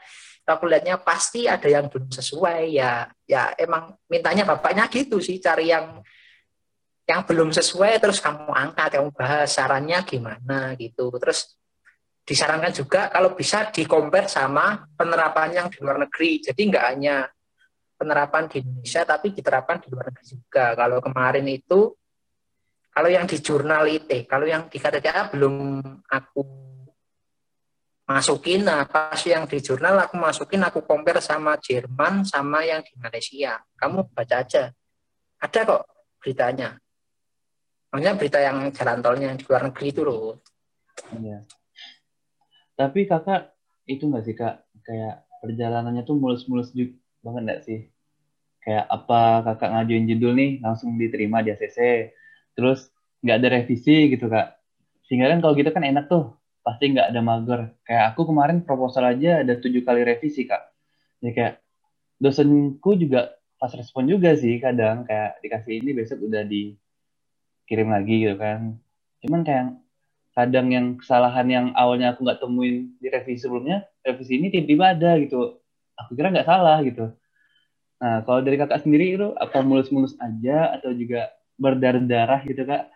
aku 0.44 0.66
lihatnya 0.66 0.98
pasti 0.98 1.46
ada 1.46 1.70
yang 1.70 1.86
belum 1.86 2.10
sesuai 2.10 2.60
ya. 2.74 3.06
Ya 3.30 3.54
emang 3.54 3.94
mintanya 4.10 4.42
bapaknya 4.42 4.90
gitu 4.90 5.22
sih, 5.22 5.38
cari 5.38 5.70
yang 5.70 6.02
yang 7.04 7.22
belum 7.22 7.54
sesuai 7.54 8.02
terus 8.02 8.18
kamu 8.18 8.50
angkat, 8.50 8.98
kamu 8.98 9.14
bahas 9.14 9.54
sarannya 9.54 10.02
gimana 10.02 10.74
gitu. 10.74 11.14
Terus 11.14 11.54
disarankan 12.26 12.72
juga 12.74 13.12
kalau 13.12 13.36
bisa 13.36 13.70
dikompar 13.70 14.26
sama 14.26 14.88
penerapan 14.98 15.62
yang 15.62 15.66
di 15.70 15.78
luar 15.78 16.02
negeri. 16.02 16.42
Jadi 16.42 16.60
nggak 16.74 16.84
hanya 16.90 17.28
penerapan 17.94 18.50
di 18.50 18.64
Indonesia, 18.64 19.06
tapi 19.06 19.30
diterapkan 19.30 19.78
di 19.78 19.88
luar 19.94 20.10
negeri 20.10 20.24
juga. 20.26 20.74
Kalau 20.74 20.98
kemarin 20.98 21.46
itu, 21.46 21.94
kalau 22.94 23.10
yang 23.10 23.26
di 23.26 23.42
jurnal 23.42 23.90
IT, 23.90 24.30
kalau 24.30 24.46
yang 24.46 24.70
di 24.70 24.78
KTTA 24.78 25.34
belum 25.34 25.82
aku 26.06 26.42
masukin, 28.06 28.62
nah 28.62 28.86
pas 28.86 29.18
yang 29.26 29.50
di 29.50 29.58
jurnal 29.58 29.98
aku 30.06 30.14
masukin, 30.14 30.62
aku 30.62 30.86
compare 30.86 31.18
sama 31.18 31.58
Jerman, 31.58 32.22
sama 32.22 32.62
yang 32.62 32.86
di 32.86 32.94
Malaysia. 32.94 33.58
Kamu 33.74 34.14
baca 34.14 34.46
aja. 34.46 34.70
Ada 35.42 35.60
kok 35.66 35.82
beritanya. 36.22 36.78
Maksudnya 37.90 38.14
berita 38.14 38.38
yang 38.38 38.70
jalan 38.70 38.98
tolnya 39.02 39.26
yang 39.34 39.38
di 39.42 39.44
luar 39.50 39.62
negeri 39.66 39.86
itu 39.90 40.02
loh. 40.06 40.38
Iya. 41.18 41.42
Tapi 42.78 43.10
kakak 43.10 43.58
itu 43.90 44.06
nggak 44.06 44.22
sih 44.22 44.34
kak 44.38 44.70
kayak 44.86 45.26
perjalanannya 45.42 46.06
tuh 46.06 46.14
mulus-mulus 46.14 46.70
juga 46.70 46.94
banget 47.26 47.42
nggak 47.42 47.62
sih? 47.66 47.80
Kayak 48.62 48.86
apa 48.86 49.20
kakak 49.50 49.70
ngajuin 49.74 50.06
judul 50.14 50.32
nih 50.38 50.50
langsung 50.62 50.94
diterima 50.94 51.42
di 51.42 51.50
ACC, 51.50 51.78
terus 52.54 52.90
nggak 53.22 53.36
ada 53.42 53.48
revisi 53.60 54.10
gitu 54.10 54.26
kak. 54.30 54.58
Sehingga 55.06 55.30
kan 55.30 55.38
kalau 55.44 55.54
gitu 55.58 55.70
kan 55.70 55.84
enak 55.84 56.08
tuh, 56.08 56.34
pasti 56.64 56.94
nggak 56.94 57.12
ada 57.12 57.20
mager. 57.20 57.60
Kayak 57.84 58.04
aku 58.14 58.30
kemarin 58.30 58.64
proposal 58.64 59.10
aja 59.10 59.44
ada 59.44 59.54
tujuh 59.60 59.84
kali 59.84 60.02
revisi 60.02 60.48
kak. 60.48 60.62
Jadi 61.20 61.32
kayak 61.34 61.54
dosenku 62.18 62.96
juga 62.96 63.36
pas 63.58 63.70
respon 63.74 64.08
juga 64.08 64.34
sih 64.36 64.60
kadang 64.60 65.04
kayak 65.08 65.40
dikasih 65.40 65.80
ini 65.80 65.90
besok 65.96 66.24
udah 66.24 66.42
dikirim 66.46 67.88
lagi 67.92 68.14
gitu 68.24 68.36
kan. 68.40 68.78
Cuman 69.24 69.40
kayak 69.44 69.84
kadang 70.34 70.66
yang 70.74 70.86
kesalahan 70.98 71.46
yang 71.46 71.66
awalnya 71.78 72.12
aku 72.12 72.26
nggak 72.26 72.42
temuin 72.42 72.90
di 72.98 73.06
revisi 73.06 73.46
sebelumnya 73.46 73.86
revisi 74.02 74.34
ini 74.34 74.50
tiba-tiba 74.50 74.98
ada 74.98 75.14
gitu 75.22 75.62
aku 75.94 76.10
kira 76.18 76.34
nggak 76.34 76.50
salah 76.50 76.82
gitu 76.82 77.14
nah 78.02 78.20
kalau 78.26 78.42
dari 78.42 78.58
kakak 78.58 78.82
sendiri 78.82 79.14
itu 79.14 79.30
apa 79.38 79.62
mulus-mulus 79.62 80.18
aja 80.18 80.74
atau 80.74 80.90
juga 80.90 81.30
berdarah-darah 81.58 82.40
gitu 82.46 82.62
kak. 82.66 82.90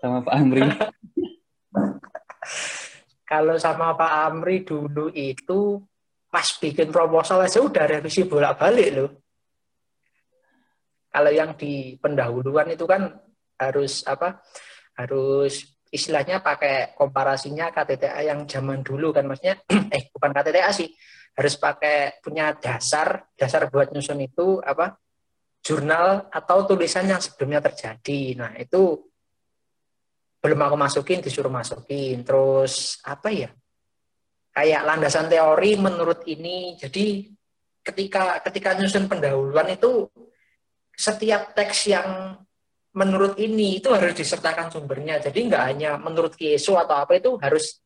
Sama 0.00 0.24
Pak 0.24 0.34
Amri. 0.34 0.62
Kalau 3.30 3.54
sama 3.62 3.94
Pak 3.94 4.12
Amri 4.26 4.66
dulu 4.66 5.06
itu 5.14 5.78
pas 6.30 6.46
bikin 6.58 6.90
proposal 6.90 7.46
aja 7.46 7.62
udah 7.62 7.84
revisi 7.86 8.26
bolak-balik 8.26 8.88
loh. 8.90 9.10
Kalau 11.10 11.30
yang 11.30 11.58
di 11.58 11.98
pendahuluan 11.98 12.70
itu 12.70 12.86
kan 12.86 13.06
harus 13.58 14.06
apa? 14.06 14.42
Harus 14.98 15.62
istilahnya 15.90 16.38
pakai 16.38 16.94
komparasinya 16.94 17.74
KTTA 17.74 18.30
yang 18.30 18.46
zaman 18.46 18.82
dulu 18.86 19.10
kan 19.10 19.26
maksudnya 19.26 19.58
eh 19.94 20.10
bukan 20.10 20.30
KTTA 20.30 20.70
sih. 20.70 20.90
Harus 21.34 21.54
pakai 21.54 22.18
punya 22.22 22.54
dasar 22.58 23.30
dasar 23.38 23.70
buat 23.70 23.94
nyusun 23.94 24.22
itu 24.22 24.58
apa 24.62 24.98
jurnal 25.60 26.28
atau 26.32 26.64
tulisan 26.64 27.08
yang 27.08 27.20
sebelumnya 27.20 27.60
terjadi. 27.60 28.36
Nah 28.36 28.52
itu 28.56 28.96
belum 30.40 30.60
aku 30.60 30.76
masukin 30.76 31.20
disuruh 31.20 31.52
masukin. 31.52 32.24
Terus 32.24 32.98
apa 33.04 33.28
ya? 33.28 33.50
Kayak 34.50 34.82
landasan 34.88 35.28
teori 35.28 35.76
menurut 35.76 36.24
ini. 36.26 36.74
Jadi 36.80 37.28
ketika 37.84 38.40
ketika 38.44 38.76
nyusun 38.76 39.08
pendahuluan 39.08 39.68
itu 39.72 40.08
setiap 40.96 41.56
teks 41.56 41.88
yang 41.88 42.36
menurut 42.90 43.38
ini 43.38 43.78
itu 43.78 43.88
harus 43.94 44.16
disertakan 44.16 44.68
sumbernya. 44.72 45.22
Jadi 45.22 45.46
nggak 45.46 45.64
hanya 45.64 45.90
menurut 46.00 46.34
Kieso 46.34 46.74
atau 46.76 46.98
apa 46.98 47.16
itu 47.16 47.38
harus 47.38 47.78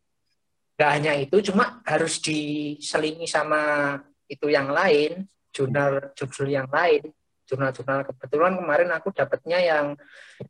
nggak 0.75 0.90
hanya 0.90 1.12
itu, 1.14 1.38
cuma 1.52 1.78
harus 1.87 2.19
diselingi 2.19 3.31
sama 3.31 3.95
itu 4.26 4.50
yang 4.50 4.75
lain, 4.75 5.23
jurnal 5.54 6.11
judul 6.19 6.50
yang 6.50 6.66
lain, 6.66 7.14
jurnal-jurnal 7.45 8.09
kebetulan 8.09 8.57
kemarin 8.57 8.91
aku 8.93 9.13
dapatnya 9.13 9.59
yang 9.61 9.87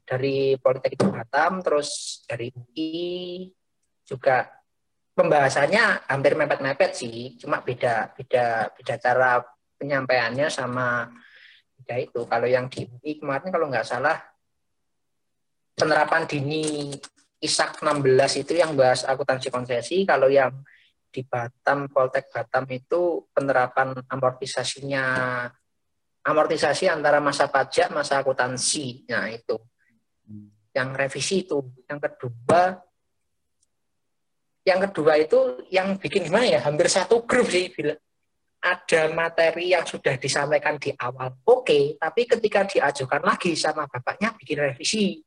dari 0.07 0.55
Politeknik 0.59 1.03
Batam, 1.11 1.61
terus 1.61 2.23
dari 2.27 2.51
UI 2.55 3.51
juga 4.07 4.51
pembahasannya 5.15 6.11
hampir 6.11 6.35
mepet-mepet 6.35 6.93
sih, 6.95 7.39
cuma 7.39 7.63
beda 7.63 8.15
beda 8.15 8.75
beda 8.75 8.95
cara 8.99 9.43
penyampaiannya 9.79 10.47
sama 10.51 11.11
beda 11.79 11.97
itu. 11.99 12.21
Kalau 12.27 12.47
yang 12.47 12.67
di 12.71 12.87
UI 12.87 13.23
kemarin 13.23 13.51
kalau 13.51 13.67
nggak 13.71 13.87
salah 13.87 14.19
penerapan 15.75 16.27
dini 16.27 16.95
ISAK 17.43 17.83
16 17.83 18.43
itu 18.47 18.53
yang 18.57 18.73
bahas 18.73 19.05
akuntansi 19.05 19.53
konsesi, 19.53 20.07
kalau 20.09 20.33
yang 20.33 20.65
di 21.15 21.23
Batam, 21.23 21.87
Poltek 21.87 22.27
Batam 22.33 22.67
itu 22.75 23.31
penerapan 23.31 23.95
amortisasinya 24.11 25.05
amortisasi 26.25 26.88
antara 26.88 27.21
masa 27.21 27.47
pajak, 27.52 27.93
masa 27.93 28.21
akuntansi. 28.25 29.04
Nah, 29.09 29.28
itu. 29.28 29.57
Yang 30.75 30.88
revisi 30.97 31.37
itu. 31.47 31.59
Yang 31.87 32.00
kedua 32.11 32.81
yang 34.64 34.81
kedua 34.88 35.21
itu 35.21 35.69
yang 35.69 36.00
bikin 36.00 36.25
gimana 36.25 36.49
ya? 36.49 36.61
Hampir 36.64 36.88
satu 36.88 37.28
grup 37.28 37.52
sih 37.52 37.69
bila 37.69 37.93
ada 38.64 39.12
materi 39.12 39.76
yang 39.76 39.85
sudah 39.85 40.16
disampaikan 40.16 40.81
di 40.81 40.88
awal. 40.97 41.37
Oke, 41.45 41.69
okay, 41.69 41.83
tapi 42.00 42.25
ketika 42.25 42.64
diajukan 42.64 43.21
lagi 43.21 43.52
sama 43.52 43.85
bapaknya 43.85 44.33
bikin 44.33 44.64
revisi 44.64 45.21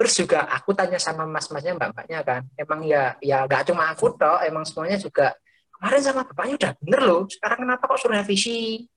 Terus 0.00 0.16
juga 0.16 0.48
aku 0.48 0.72
tanya 0.72 0.96
sama 0.96 1.28
mas-masnya, 1.28 1.76
mbak-mbaknya 1.76 2.24
kan, 2.24 2.40
emang 2.56 2.88
ya 2.88 3.20
ya 3.20 3.44
nggak 3.44 3.68
cuma 3.68 3.92
aku 3.92 4.16
toh, 4.16 4.40
emang 4.40 4.64
semuanya 4.64 4.96
juga 4.96 5.36
kemarin 5.76 6.00
sama 6.00 6.24
bapaknya 6.24 6.54
udah 6.56 6.72
bener 6.80 7.00
loh, 7.04 7.22
sekarang 7.28 7.68
kenapa 7.68 7.84
kok 7.84 8.00
suruh 8.00 8.16
revisi? 8.16 8.88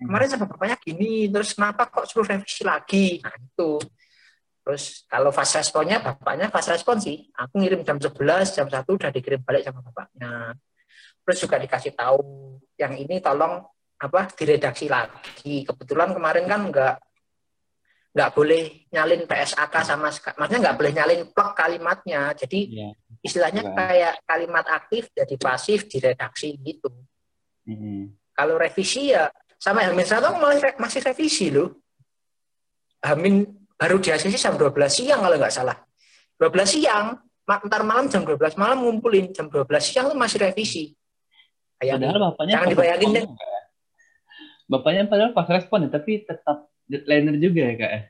Kemarin 0.00 0.28
sama 0.32 0.48
bapaknya 0.48 0.76
gini, 0.80 1.28
terus 1.28 1.52
kenapa 1.52 1.84
kok 1.92 2.08
suruh 2.08 2.24
revisi 2.24 2.64
lagi? 2.64 3.20
Nah 3.20 3.36
itu. 3.36 3.76
Terus 4.64 5.04
kalau 5.04 5.28
fast 5.28 5.60
responnya 5.60 6.00
bapaknya 6.00 6.48
fast 6.48 6.72
respon 6.72 6.96
sih. 6.96 7.28
Aku 7.36 7.60
ngirim 7.60 7.84
jam 7.84 8.00
11, 8.00 8.56
jam 8.56 8.68
1 8.68 8.96
udah 8.96 9.10
dikirim 9.12 9.40
balik 9.44 9.68
sama 9.68 9.84
bapaknya. 9.84 10.56
Terus 11.24 11.38
juga 11.44 11.56
dikasih 11.60 11.92
tahu 11.92 12.56
yang 12.80 12.96
ini 12.96 13.20
tolong 13.20 13.60
apa 14.00 14.32
diredaksi 14.32 14.88
lagi. 14.88 15.68
Kebetulan 15.68 16.16
kemarin 16.16 16.48
kan 16.48 16.60
enggak 16.64 16.96
nggak 18.10 18.30
boleh 18.34 18.90
nyalin 18.90 19.22
PSAK 19.28 19.74
sama. 19.86 20.08
Maksudnya 20.10 20.60
nggak 20.64 20.76
boleh 20.80 20.92
nyalin 20.96 21.22
plek 21.30 21.52
kalimatnya. 21.54 22.32
Jadi 22.34 22.60
Iya. 22.72 22.90
istilahnya 23.20 23.62
Bukan. 23.68 23.76
kayak 23.76 24.14
kalimat 24.24 24.66
aktif 24.66 25.12
jadi 25.12 25.34
pasif 25.36 25.86
di 25.86 25.98
redaksi 26.00 26.56
gitu. 26.58 26.90
Mm-mm. 27.68 28.16
Kalau 28.34 28.56
revisi 28.56 29.12
ya 29.12 29.28
sama 29.60 29.84
Hamin 29.84 30.08
satu 30.08 30.40
masih 30.80 31.04
revisi 31.04 31.52
loh. 31.52 31.76
Hamin 33.04 33.44
baru 33.76 34.00
di 34.00 34.08
ACC 34.08 34.36
jam 34.36 34.56
12 34.56 34.72
siang 34.88 35.20
kalau 35.20 35.36
nggak 35.36 35.52
salah. 35.52 35.76
12 36.40 36.48
siang, 36.64 37.20
ntar 37.44 37.84
malam 37.84 38.08
jam 38.08 38.24
12 38.24 38.56
malam 38.56 38.80
ngumpulin 38.80 39.28
jam 39.36 39.52
12 39.52 39.68
siang 39.84 40.08
tuh 40.08 40.16
masih 40.16 40.40
revisi. 40.40 40.96
Kayak 41.76 42.00
Padahal 42.00 42.18
bapaknya 42.32 42.52
Jangan 42.56 42.68
dibayangin 42.72 43.08
deh. 43.12 43.24
ya. 43.24 43.60
Bapaknya 44.70 45.02
padahal 45.08 45.32
pas 45.36 45.48
respon 45.48 45.78
ya, 45.84 45.88
tapi 45.92 46.24
tetap 46.24 46.56
deadliner 46.88 47.36
juga 47.36 47.60
ya 47.60 47.74
kak. 47.76 47.90
ya? 47.92 48.00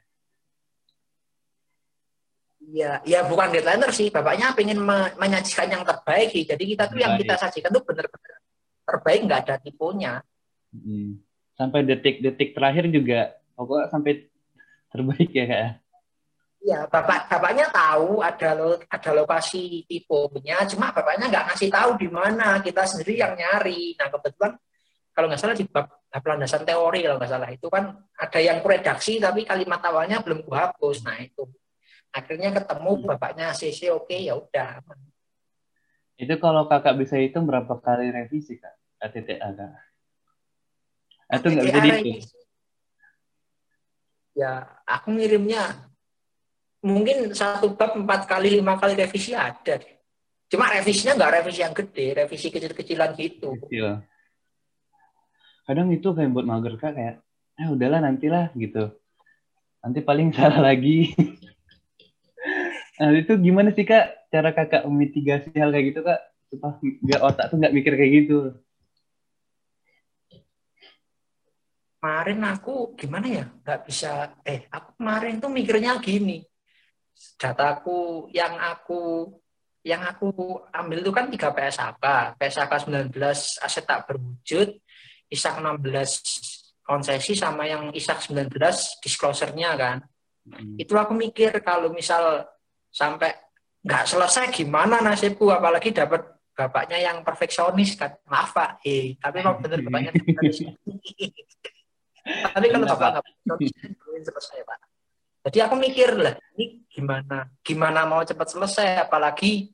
Ya, 2.71 2.93
ya 3.03 3.21
bukan 3.27 3.51
deadliner 3.51 3.91
sih. 3.91 4.11
Bapaknya 4.15 4.55
pengen 4.55 4.79
me- 4.79 5.15
menyajikan 5.19 5.67
yang 5.67 5.83
terbaik 5.83 6.31
sih. 6.31 6.47
Jadi 6.47 6.63
kita 6.63 6.87
tuh 6.87 6.99
yang 7.03 7.19
Terbaik. 7.19 7.31
kita 7.31 7.43
sajikan 7.43 7.71
tuh 7.75 7.83
bener-bener 7.83 8.35
terbaik 8.87 9.21
nggak 9.27 9.41
ada 9.47 9.55
tipunya. 9.59 10.13
Mm. 10.71 11.19
Sampai 11.61 11.85
detik-detik 11.85 12.57
terakhir 12.57 12.89
juga, 12.89 13.37
pokoknya 13.53 13.93
sampai 13.93 14.33
terbaik 14.89 15.29
ya 15.29 15.45
kak. 15.45 15.61
ya? 15.61 15.71
Iya, 16.61 16.81
bapak 16.89 17.29
bapaknya 17.29 17.69
tahu 17.69 18.25
ada 18.25 18.57
lo, 18.57 18.81
ada 18.89 19.11
lokasi 19.17 19.85
tipenya, 19.85 20.65
cuma 20.69 20.89
bapaknya 20.89 21.29
nggak 21.29 21.45
ngasih 21.53 21.69
tahu 21.69 22.01
di 22.01 22.09
mana. 22.09 22.65
Kita 22.65 22.89
sendiri 22.89 23.21
yang 23.21 23.37
nyari. 23.37 23.93
Nah 24.01 24.09
kebetulan 24.09 24.57
kalau 25.13 25.27
nggak 25.29 25.41
salah 25.41 25.57
di 25.57 25.69
bab, 25.69 25.89
landasan 26.09 26.65
teori 26.65 27.05
kalau 27.05 27.17
nggak 27.21 27.33
salah 27.33 27.51
itu 27.53 27.67
kan 27.69 27.93
ada 28.17 28.41
yang 28.41 28.65
kuredaksi 28.65 29.21
tapi 29.21 29.45
kalimat 29.45 29.85
awalnya 29.85 30.25
belum 30.25 30.45
kuhapus. 30.49 31.05
Nah 31.05 31.21
itu 31.21 31.45
akhirnya 32.09 32.57
ketemu 32.57 32.93
bapaknya 33.05 33.53
CC 33.53 33.93
oke 33.93 34.17
ya 34.17 34.37
udah. 34.37 34.81
Itu 36.17 36.37
kalau 36.41 36.69
kakak 36.69 36.97
bisa 37.01 37.21
hitung 37.21 37.45
berapa 37.45 37.73
kali 37.81 38.13
revisi 38.13 38.57
kak? 38.57 39.01
KTTA 39.01 39.49
kak? 39.57 39.90
Atau 41.31 41.49
nggak 41.55 41.67
bisa 41.71 41.81
dihitung? 41.81 42.19
revisi. 42.19 42.37
Ya 44.35 44.53
aku 44.87 45.15
ngirimnya 45.15 45.91
mungkin 46.81 47.31
satu 47.37 47.77
bab 47.77 47.95
empat 47.95 48.25
kali 48.27 48.59
lima 48.59 48.75
kali 48.81 48.99
revisi 48.99 49.37
ada. 49.37 49.79
Cuma 50.51 50.67
revisinya 50.67 51.15
nggak 51.15 51.33
revisi 51.41 51.61
yang 51.63 51.75
gede, 51.77 52.07
revisi 52.25 52.47
kecil-kecilan 52.51 53.15
gitu. 53.15 53.55
Kecil. 53.55 54.03
Kadang 55.63 55.95
itu 55.95 56.11
kayak 56.11 56.35
buat 56.35 56.43
mager 56.43 56.75
kak 56.75 56.99
kayak, 56.99 57.23
eh 57.55 57.69
udahlah 57.71 58.03
nantilah 58.03 58.51
gitu. 58.59 58.91
Nanti 59.87 60.03
paling 60.03 60.33
salah 60.37 60.59
lagi. 60.59 61.15
nah 62.99 63.15
itu 63.15 63.39
gimana 63.39 63.71
sih 63.71 63.87
kak 63.87 64.27
cara 64.35 64.51
kakak 64.51 64.83
memitigasi 64.91 65.55
hal 65.55 65.71
kayak 65.71 65.87
gitu 65.95 66.01
kak? 66.03 66.21
Supaya 66.51 66.75
biar 66.83 67.21
otak 67.23 67.47
tuh 67.55 67.57
nggak 67.63 67.75
mikir 67.79 67.95
kayak 67.95 68.13
gitu. 68.27 68.59
Kemarin 72.01 72.41
aku 72.49 72.97
gimana 72.97 73.27
ya? 73.29 73.45
Nggak 73.45 73.81
bisa 73.85 74.33
eh 74.41 74.65
aku 74.73 74.97
kemarin 74.97 75.37
tuh 75.37 75.53
mikirnya 75.53 76.01
gini. 76.01 76.41
Dataku 77.37 78.33
yang 78.33 78.57
aku 78.57 79.29
yang 79.85 80.01
aku 80.09 80.33
ambil 80.73 81.05
itu 81.05 81.13
kan 81.13 81.29
3 81.29 81.37
PSAK 81.37 82.05
PSAK 82.41 82.73
19 82.89 83.13
aset 83.61 83.85
tak 83.85 84.09
berwujud. 84.09 84.81
ISAK 85.31 85.63
16 85.63 86.83
konsesi 86.83 87.37
sama 87.37 87.69
yang 87.69 87.93
ISAK 87.93 88.33
19 88.33 89.05
disclosure-nya 89.05 89.77
kan. 89.77 89.99
Hmm. 90.41 90.81
itu 90.81 90.97
aku 90.97 91.13
mikir 91.13 91.53
kalau 91.61 91.93
misal 91.93 92.49
sampai 92.89 93.29
nggak 93.85 94.09
selesai 94.09 94.49
gimana 94.49 95.05
nasibku? 95.05 95.53
Apalagi 95.53 95.93
dapat 95.93 96.25
bapaknya 96.57 96.97
yang 96.97 97.21
perfeksionis 97.21 98.01
kan. 98.01 98.17
Maaf 98.25 98.57
pak. 98.57 98.71
Eh 98.89 99.21
tapi 99.21 99.45
mau 99.45 99.61
bener 99.61 99.85
bapaknya 99.85 100.17
perfeksionis. 100.17 100.81
Tapi 102.25 102.67
kalau 102.69 102.87
bapak 102.87 103.25
nggak 103.47 103.59
selesai 104.29 104.59
pak. 104.65 104.79
Jadi 105.41 105.59
aku 105.65 105.75
mikir 105.81 106.21
lah 106.21 106.37
ini 106.57 106.85
gimana 106.93 107.49
gimana 107.65 108.05
mau 108.05 108.21
cepat 108.21 108.49
selesai? 108.53 109.09
Apalagi 109.09 109.73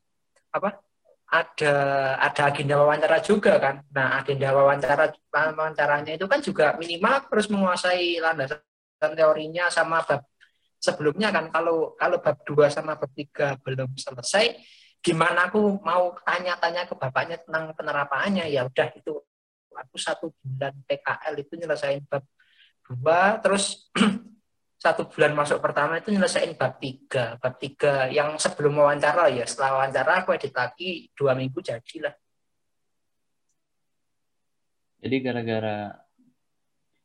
apa 0.55 0.79
ada 1.27 1.75
ada 2.23 2.43
agenda 2.47 2.79
wawancara 2.79 3.19
juga 3.19 3.59
kan? 3.59 3.83
Nah 3.91 4.23
agenda 4.23 4.55
wawancara 4.55 5.11
wawancaranya 5.27 6.15
itu 6.15 6.27
kan 6.31 6.39
juga 6.39 6.79
minimal 6.79 7.27
harus 7.27 7.51
menguasai 7.51 8.23
landasan 8.23 9.13
teorinya 9.19 9.67
sama 9.67 10.07
bab 10.07 10.23
sebelumnya 10.79 11.35
kan? 11.35 11.51
Kalau 11.51 11.99
kalau 11.99 12.23
bab 12.23 12.39
2 12.47 12.71
sama 12.71 12.95
bab 12.95 13.11
3 13.11 13.59
belum 13.67 13.91
selesai 13.99 14.55
gimana 15.03 15.51
aku 15.51 15.83
mau 15.83 16.15
tanya-tanya 16.23 16.87
ke 16.87 16.95
bapaknya 16.95 17.43
tentang 17.43 17.75
penerapannya? 17.75 18.47
Ya 18.47 18.63
udah 18.63 18.95
itu 18.95 19.19
aku 19.75 19.97
satu 19.99 20.31
bulan 20.41 20.73
PKL 20.87 21.35
itu 21.43 21.53
nyelesain 21.59 22.07
bab 22.07 22.23
2 22.91 23.43
terus 23.43 23.91
satu 24.85 25.09
bulan 25.11 25.35
masuk 25.35 25.59
pertama 25.59 25.99
itu 25.99 26.15
nyelesain 26.15 26.55
bab 26.55 26.79
3 26.79 27.43
bab 27.43 27.55
3 27.59 28.15
yang 28.15 28.39
sebelum 28.39 28.79
wawancara 28.79 29.33
ya 29.33 29.43
setelah 29.49 29.83
wawancara 29.83 30.23
aku 30.23 30.37
edit 30.37 30.55
lagi 30.55 31.11
dua 31.17 31.35
minggu 31.35 31.59
jadilah 31.59 32.15
Jadi 34.97 35.23
gara-gara 35.23 35.93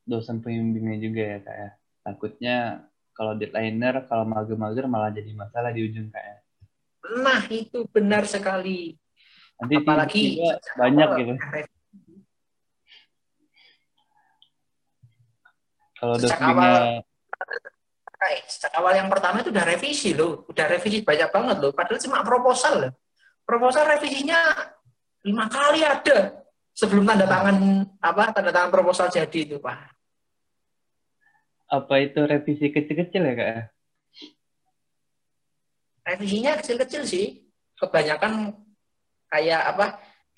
dosen 0.10 0.42
pembimbingnya 0.42 0.98
juga 0.98 1.22
ya 1.22 1.38
kak 1.44 1.56
ya. 1.56 1.70
Takutnya 2.02 2.58
kalau 3.14 3.38
deadliner, 3.38 4.10
kalau 4.10 4.26
mager-mager 4.26 4.90
malah 4.90 5.14
jadi 5.14 5.30
masalah 5.38 5.70
di 5.70 5.86
ujung 5.86 6.10
kak 6.10 6.24
ya. 6.24 6.38
nah 7.22 7.44
itu 7.52 7.86
benar 7.92 8.24
sekali 8.24 8.96
Nanti 9.62 9.74
apalagi 9.78 10.42
banyak 10.74 11.10
gitu. 11.22 11.34
Kalau 16.02 16.18
Sejak 16.18 16.42
Kayak 18.22 18.46
sejak 18.54 18.74
awal 18.78 18.94
yang 19.02 19.10
pertama 19.10 19.42
itu 19.42 19.50
udah 19.50 19.66
revisi 19.66 20.14
loh, 20.14 20.46
udah 20.46 20.66
revisi 20.70 21.02
banyak 21.02 21.30
banget 21.34 21.58
loh. 21.58 21.74
Padahal 21.74 21.98
cuma 21.98 22.22
proposal 22.22 22.74
loh. 22.78 22.94
Proposal 23.42 23.90
revisinya 23.90 24.38
lima 25.26 25.50
kali 25.50 25.82
ada 25.82 26.46
sebelum 26.70 27.06
tanda 27.10 27.26
tangan 27.26 27.82
apa 27.98 28.30
tanda 28.30 28.54
tangan 28.54 28.70
proposal 28.70 29.10
jadi 29.10 29.40
itu 29.42 29.58
pak. 29.58 29.90
apa 31.72 32.04
itu 32.04 32.20
revisi 32.28 32.68
kecil-kecil 32.68 33.24
ya 33.32 33.34
kak 33.34 33.48
ya? 33.48 33.62
Revisinya 36.04 36.52
kecil-kecil 36.60 37.08
sih, 37.08 37.48
kebanyakan 37.80 38.52
kayak 39.32 39.62
apa 39.72 39.86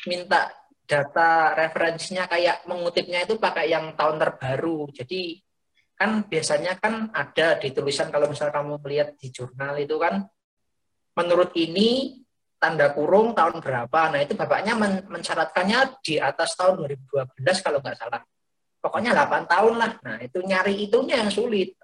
minta 0.05 0.53
data 0.85 1.57
referensinya 1.57 2.29
kayak 2.29 2.61
mengutipnya 2.69 3.25
itu 3.25 3.41
pakai 3.41 3.73
yang 3.73 3.97
tahun 3.97 4.21
terbaru. 4.21 4.93
Jadi 4.93 5.41
kan 5.93 6.25
biasanya 6.25 6.75
kan 6.81 7.13
ada 7.13 7.61
di 7.61 7.69
tulisan 7.71 8.09
kalau 8.09 8.27
misalnya 8.27 8.59
kamu 8.59 8.81
melihat 8.81 9.09
di 9.15 9.27
jurnal 9.29 9.77
itu 9.79 9.95
kan 10.01 10.25
menurut 11.13 11.53
ini 11.53 12.19
tanda 12.57 12.95
kurung 12.95 13.35
tahun 13.35 13.59
berapa. 13.59 13.99
Nah 14.11 14.19
itu 14.23 14.33
bapaknya 14.33 14.73
men- 14.73 15.05
mensyaratkannya 15.11 15.99
di 15.99 16.15
atas 16.17 16.55
tahun 16.55 16.79
2012 16.83 17.59
kalau 17.59 17.83
nggak 17.83 17.97
salah. 17.99 18.21
Pokoknya 18.79 19.11
8 19.15 19.47
tahun 19.47 19.73
lah. 19.79 19.91
Nah 20.03 20.17
itu 20.23 20.39
nyari 20.43 20.87
itunya 20.87 21.19
yang 21.19 21.31
sulit. 21.31 21.75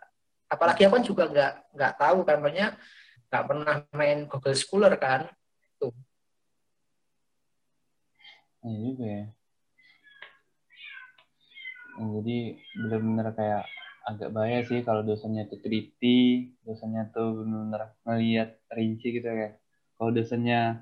Apalagi 0.49 0.87
aku 0.87 0.99
kan 0.99 1.03
juga 1.05 1.23
nggak 1.29 1.53
nggak 1.77 1.93
tahu 1.99 2.19
kan, 2.25 2.37
makanya 2.41 2.67
nggak 3.29 3.43
pernah 3.45 3.75
main 3.93 4.19
Google 4.25 4.57
Scholar 4.57 4.93
kan. 4.97 5.29
Iya 8.59 8.77
juga 8.83 9.05
ya. 9.07 9.25
Nah, 11.99 12.07
jadi 12.19 12.37
benar-benar 12.75 13.27
kayak 13.35 13.63
agak 14.09 14.29
bahaya 14.33 14.65
sih 14.65 14.81
kalau 14.81 15.05
dosennya 15.05 15.45
tuh 15.45 15.61
teliti, 15.61 16.49
dosennya 16.65 17.13
tuh 17.13 17.45
benar-benar 17.45 17.93
ngeliat 18.09 18.57
rinci 18.73 19.21
gitu 19.21 19.29
ya. 19.29 19.53
Kalau 20.01 20.09
dosennya, 20.09 20.81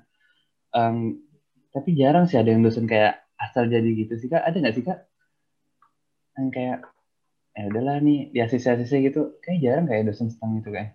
em, 0.72 1.20
tapi 1.68 1.92
jarang 1.92 2.24
sih 2.24 2.40
ada 2.40 2.48
yang 2.48 2.64
dosen 2.64 2.88
kayak 2.88 3.20
asal 3.36 3.68
jadi 3.68 3.84
gitu 3.84 4.16
sih 4.16 4.32
kak. 4.32 4.40
Ada 4.40 4.56
nggak 4.56 4.74
sih 4.80 4.84
kak? 4.88 4.98
Yang 6.40 6.48
kayak, 6.56 6.78
ya 7.52 7.62
udahlah 7.68 7.96
nih 8.00 8.32
di 8.32 8.38
ACC-ACC 8.40 8.92
gitu, 9.12 9.36
kayak 9.44 9.58
jarang 9.60 9.84
kayak 9.84 10.08
dosen 10.08 10.32
setengah 10.32 10.64
gitu 10.64 10.70
kayak. 10.72 10.90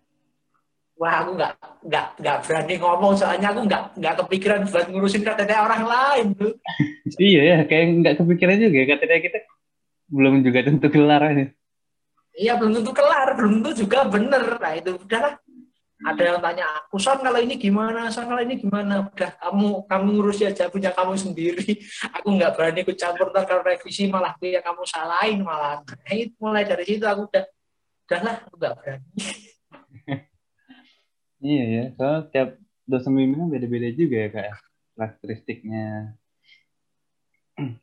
Wah 0.94 1.26
aku 1.26 1.32
nggak 1.38 1.54
nggak 1.90 2.08
nggak 2.22 2.38
berani 2.46 2.76
ngomong 2.78 3.14
soalnya 3.18 3.50
aku 3.50 3.62
nggak 3.66 3.84
nggak 3.98 4.16
kepikiran 4.26 4.62
buat 4.70 4.86
ngurusin 4.90 5.26
KTT 5.26 5.52
orang 5.54 5.84
lain 5.86 6.26
tuh. 6.34 6.54
Iya 7.14 7.42
ya, 7.46 7.58
kayak 7.70 7.86
nggak 8.02 8.16
kepikiran 8.26 8.58
juga 8.58 8.78
ya, 8.80 8.86
katanya 8.90 9.20
kita 9.22 9.40
belum 10.10 10.42
juga 10.42 10.60
tentu 10.66 10.88
kelar 10.90 11.22
ini. 11.30 11.46
Iya 12.34 12.58
belum 12.58 12.82
tentu 12.82 12.92
kelar, 12.98 13.38
belum 13.38 13.62
tentu 13.62 13.86
juga 13.86 14.10
bener. 14.10 14.58
Nah 14.58 14.74
itu 14.74 14.98
udahlah. 14.98 15.38
Ada 16.04 16.36
yang 16.36 16.44
tanya 16.44 16.68
aku 16.84 17.00
son 17.00 17.24
kalau 17.24 17.40
ini 17.40 17.56
gimana, 17.56 18.12
son 18.12 18.28
kalau 18.28 18.44
ini 18.44 18.60
gimana. 18.60 19.08
Udah 19.08 19.32
kamu 19.40 19.88
kamu 19.88 20.08
ngurus 20.20 20.44
aja 20.44 20.68
punya 20.68 20.92
kamu 20.92 21.16
sendiri. 21.16 21.80
Aku 22.20 22.36
nggak 22.36 22.60
berani 22.60 22.84
ikut 22.84 23.00
campur 23.00 23.32
ntar 23.32 23.48
kalau 23.48 23.64
revisi 23.64 24.12
malah 24.12 24.36
dia 24.36 24.60
kamu 24.60 24.84
salahin 24.84 25.40
malah. 25.48 25.80
Nah, 25.80 26.12
itu 26.12 26.36
mulai 26.44 26.68
dari 26.68 26.84
situ 26.84 27.08
aku 27.08 27.32
udah 27.32 27.46
udahlah 28.04 28.36
aku 28.44 28.56
nggak 28.60 28.76
berani 28.84 29.08
Iya 31.44 31.64
ya, 31.68 31.84
soalnya 31.96 32.22
tiap 32.32 32.50
dosen 32.88 33.16
bimbingan 33.16 33.52
beda-beda 33.52 33.92
juga 33.96 34.16
ya 34.16 34.30
kak 34.32 34.44
ya, 34.48 34.56
karakteristiknya. 34.96 36.16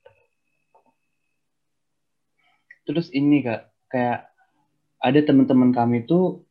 Terus 2.89 3.13
ini 3.13 3.45
kak, 3.45 3.69
kayak 3.93 4.30
ada 5.01 5.21
teman-teman 5.25 5.73
kami 5.73 6.05
tuh 6.05 6.45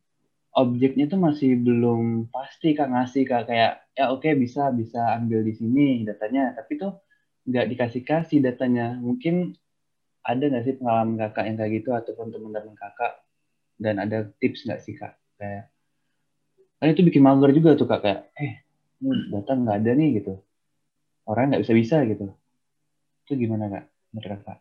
objeknya 0.50 1.06
tuh 1.06 1.22
masih 1.22 1.54
belum 1.62 2.26
pasti 2.34 2.74
kak 2.74 2.90
ngasih 2.90 3.22
kak. 3.26 3.42
Kayak 3.46 3.86
ya 3.94 4.10
oke 4.10 4.26
bisa 4.34 4.74
bisa 4.74 5.14
ambil 5.16 5.46
di 5.46 5.54
sini 5.54 6.02
datanya, 6.02 6.58
tapi 6.58 6.76
tuh 6.76 6.98
nggak 7.46 7.66
dikasih 7.70 8.02
kasih 8.02 8.38
datanya. 8.42 8.98
Mungkin 8.98 9.54
ada 10.26 10.42
nggak 10.50 10.64
sih 10.66 10.74
pengalaman 10.76 11.16
kakak 11.16 11.44
yang 11.46 11.56
kayak 11.56 11.72
gitu 11.80 11.90
ataupun 11.94 12.26
teman-teman 12.34 12.74
kakak? 12.74 13.22
Dan 13.80 14.02
ada 14.02 14.28
tips 14.42 14.66
nggak 14.66 14.80
sih 14.82 14.94
kak? 14.98 15.14
Kayak 15.38 15.70
kan 16.80 16.88
itu 16.90 17.02
bikin 17.06 17.22
mager 17.22 17.50
juga 17.54 17.78
tuh 17.78 17.86
kak. 17.86 18.00
Kayak 18.02 18.20
eh 18.34 18.66
ini 19.00 19.30
data 19.30 19.52
nggak 19.54 19.76
ada 19.78 19.90
nih 19.94 20.08
gitu. 20.18 20.34
Orang 21.30 21.54
nggak 21.54 21.62
bisa 21.62 21.74
bisa 21.78 21.96
gitu. 22.02 22.34
Itu 23.24 23.32
gimana 23.38 23.70
kak 23.70 23.84
menurut 24.10 24.42
kakak 24.42 24.58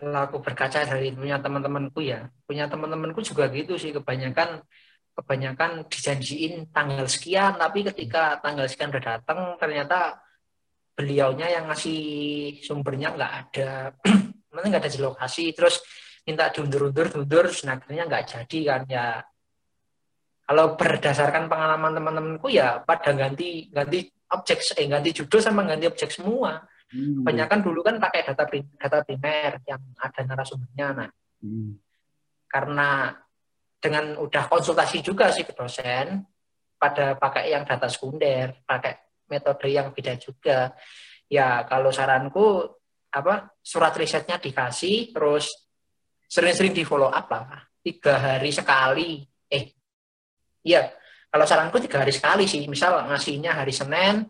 kalau 0.00 0.20
aku 0.28 0.36
berkaca 0.42 0.84
dari 0.84 1.12
punya 1.12 1.40
teman-temanku 1.40 2.00
ya. 2.04 2.28
Punya 2.44 2.68
teman-temanku 2.68 3.20
juga 3.24 3.48
gitu 3.50 3.76
sih. 3.80 3.90
Kebanyakan 3.94 4.62
kebanyakan 5.16 5.88
dijanjiin 5.88 6.68
tanggal 6.68 7.08
sekian 7.08 7.56
tapi 7.56 7.80
ketika 7.88 8.36
tanggal 8.44 8.68
sekian 8.68 8.92
udah 8.92 9.04
datang 9.16 9.56
ternyata 9.56 10.20
beliaunya 10.92 11.48
yang 11.56 11.72
ngasih 11.72 12.00
sumbernya 12.60 13.16
nggak 13.16 13.32
ada. 13.32 13.96
Nanti 14.52 14.66
nggak 14.68 14.82
ada 14.84 14.92
di 14.92 15.00
lokasi 15.00 15.56
terus 15.56 15.80
minta 16.28 16.52
diundur-undur 16.52 17.12
diundur 17.12 17.48
dan 17.48 17.80
akhirnya 17.80 18.04
nggak 18.04 18.24
jadi 18.28 18.58
kan 18.68 18.82
ya. 18.88 19.06
Kalau 20.46 20.78
berdasarkan 20.78 21.50
pengalaman 21.50 21.92
teman-temanku 21.96 22.46
ya 22.52 22.78
pada 22.84 23.10
ganti 23.16 23.66
ganti 23.72 24.06
objek 24.30 24.62
eh 24.78 24.86
ganti 24.86 25.10
judul 25.10 25.40
sama 25.42 25.66
ganti 25.66 25.86
objek 25.90 26.10
semua 26.10 26.62
hmm. 26.92 27.22
kebanyakan 27.22 27.60
dulu 27.62 27.80
kan 27.82 27.96
pakai 27.98 28.20
data 28.26 28.44
data 28.50 28.98
primer 29.02 29.62
yang 29.66 29.82
ada 29.98 30.20
narasumbernya. 30.22 30.88
Nah 30.94 31.10
Hmm. 31.36 31.76
karena 32.48 33.12
dengan 33.76 34.16
udah 34.16 34.48
konsultasi 34.48 35.04
juga 35.04 35.28
sih 35.28 35.44
ke 35.44 35.52
dosen 35.52 36.24
pada 36.80 37.12
pakai 37.14 37.52
yang 37.52 37.62
data 37.68 37.86
sekunder 37.92 38.64
pakai 38.64 39.22
metode 39.28 39.68
yang 39.68 39.92
beda 39.92 40.16
juga. 40.16 40.72
Ya 41.28 41.62
kalau 41.68 41.92
saranku 41.92 42.66
apa 43.12 43.52
surat 43.60 43.92
risetnya 43.96 44.40
dikasih 44.40 45.12
terus 45.12 45.68
sering-sering 46.26 46.72
di 46.72 46.82
follow 46.88 47.12
up 47.12 47.28
lah. 47.28 47.62
Tiga 47.84 48.16
hari 48.18 48.50
sekali. 48.50 49.20
Eh 49.46 49.76
iya 50.64 50.88
kalau 51.28 51.44
saranku 51.44 51.78
tiga 51.84 52.00
hari 52.00 52.16
sekali 52.16 52.48
sih. 52.48 52.64
Misal 52.64 53.06
ngasihnya 53.12 53.52
hari 53.60 53.76
Senin 53.76 54.24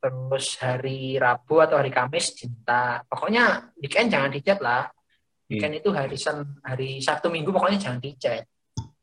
terus 0.00 0.56
hari 0.58 1.20
Rabu 1.20 1.60
atau 1.60 1.76
hari 1.76 1.92
Kamis 1.92 2.32
cinta. 2.32 3.04
Pokoknya 3.04 3.70
weekend 3.76 4.08
jangan 4.08 4.32
dicat 4.32 4.58
lah. 4.64 4.88
Weekend 5.46 5.84
itu 5.84 5.92
hari 5.92 6.16
Sen 6.16 6.58
hari 6.64 7.04
Sabtu 7.04 7.28
Minggu 7.28 7.50
pokoknya 7.52 7.78
jangan 7.78 8.00
dicat 8.00 8.46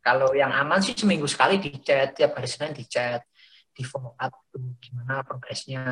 kalau 0.07 0.31
yang 0.31 0.55
aman 0.55 0.79
sih 0.79 0.95
seminggu 0.95 1.27
sekali 1.27 1.59
dicat 1.59 2.15
tiap 2.15 2.39
hari 2.39 2.47
Senin 2.47 2.71
dicat 2.71 3.27
di 3.75 3.83
follow 3.83 4.15
up 4.15 4.31
tuh 4.47 4.79
gimana 4.79 5.19
progresnya. 5.19 5.83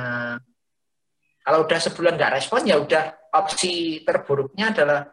Kalau 1.43 1.67
udah 1.67 1.79
sebulan 1.83 2.15
nggak 2.15 2.33
respon 2.39 2.63
ya 2.63 2.79
udah. 2.79 3.11
Opsi 3.35 3.99
terburuknya 4.07 4.71
adalah 4.71 5.11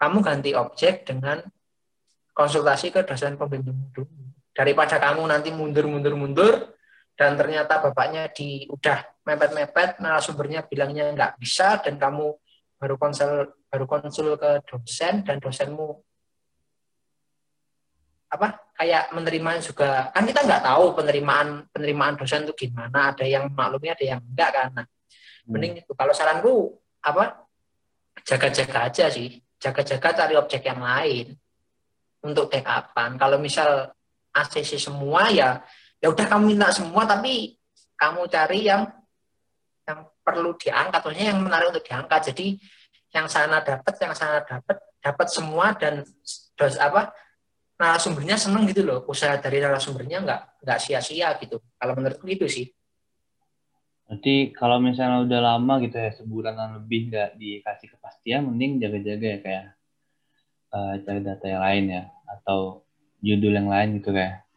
kamu 0.00 0.24
ganti 0.24 0.56
objek 0.56 1.04
dengan 1.04 1.44
konsultasi 2.32 2.88
ke 2.88 3.04
dosen 3.04 3.36
pembimbing 3.36 3.92
dulu. 3.92 4.08
Daripada 4.56 4.96
kamu 4.96 5.28
nanti 5.28 5.52
mundur 5.52 5.84
mundur 5.84 6.16
mundur 6.16 6.72
dan 7.20 7.36
ternyata 7.36 7.84
bapaknya 7.84 8.32
di 8.32 8.64
udah 8.72 9.20
mepet-mepet 9.28 10.00
narasumbernya 10.00 10.64
bilangnya 10.64 11.12
nggak 11.12 11.36
bisa 11.36 11.76
dan 11.84 12.00
kamu 12.00 12.32
baru 12.80 12.96
konsul 12.96 13.60
baru 13.68 13.84
konsul 13.84 14.40
ke 14.40 14.64
dosen 14.64 15.20
dan 15.20 15.36
dosenmu 15.36 16.00
apa 18.32 18.72
kayak 18.72 19.12
menerima 19.12 19.60
juga 19.60 20.08
kan 20.16 20.24
kita 20.24 20.48
nggak 20.48 20.64
tahu 20.64 20.96
penerimaan 20.96 21.68
penerimaan 21.68 22.16
dosen 22.16 22.48
itu 22.48 22.64
gimana 22.64 23.12
ada 23.12 23.28
yang 23.28 23.52
maklumnya 23.52 23.92
ada 23.92 24.16
yang 24.16 24.20
enggak 24.24 24.50
kan. 24.56 24.68
Nah, 24.72 24.86
mending 25.44 25.84
itu 25.84 25.92
kalau 25.92 26.16
saranku 26.16 26.72
apa 27.04 27.44
jaga-jaga 28.24 28.88
aja 28.88 29.12
sih 29.12 29.44
jaga-jaga 29.60 30.24
cari 30.24 30.34
objek 30.40 30.64
yang 30.64 30.80
lain. 30.80 31.36
Untuk 32.24 32.48
backupan 32.48 33.20
kalau 33.20 33.36
misal 33.36 33.92
ACC 34.32 34.78
semua 34.78 35.28
ya 35.28 35.60
ya 36.00 36.08
udah 36.08 36.26
kamu 36.26 36.56
minta 36.56 36.72
semua 36.72 37.04
tapi 37.04 37.60
kamu 38.00 38.26
cari 38.32 38.64
yang 38.64 38.88
yang 39.84 40.08
perlu 40.24 40.56
diangkat. 40.56 41.00
Maksudnya 41.04 41.26
yang 41.36 41.40
menarik 41.44 41.66
untuk 41.76 41.84
diangkat. 41.84 42.20
Jadi 42.32 42.46
yang 43.12 43.26
sana 43.28 43.60
dapat 43.60 43.94
yang 44.00 44.14
sana 44.16 44.40
dapat 44.40 44.76
dapat 45.00 45.26
semua 45.28 45.74
dan 45.76 46.06
dos 46.56 46.76
apa 46.80 47.12
narasumbernya 47.76 48.36
seneng 48.40 48.64
gitu 48.68 48.84
loh. 48.84 49.04
Usaha 49.04 49.36
dari 49.36 49.60
narasumbernya 49.60 50.24
nggak 50.24 50.40
nggak 50.64 50.78
sia-sia 50.80 51.36
gitu. 51.40 51.60
Kalau 51.76 51.92
menurutku 51.96 52.24
gitu 52.24 52.48
sih. 52.48 52.72
Berarti 54.08 54.50
kalau 54.56 54.82
misalnya 54.82 55.22
udah 55.22 55.40
lama 55.54 55.78
gitu 55.86 55.94
ya 55.94 56.10
sebulanan 56.10 56.82
lebih 56.82 57.14
nggak 57.14 57.38
dikasih 57.38 57.88
kepastian, 57.94 58.42
mending 58.48 58.82
jaga-jaga 58.82 59.26
ya 59.26 59.38
kayak 59.38 59.64
uh, 60.74 60.94
cari 61.04 61.20
data 61.22 61.46
yang 61.46 61.62
lain 61.62 61.84
ya. 61.88 62.02
Atau 62.26 62.88
judul 63.20 63.52
yang 63.54 63.68
lain 63.68 64.00
gitu 64.00 64.10
kayak. 64.10 64.48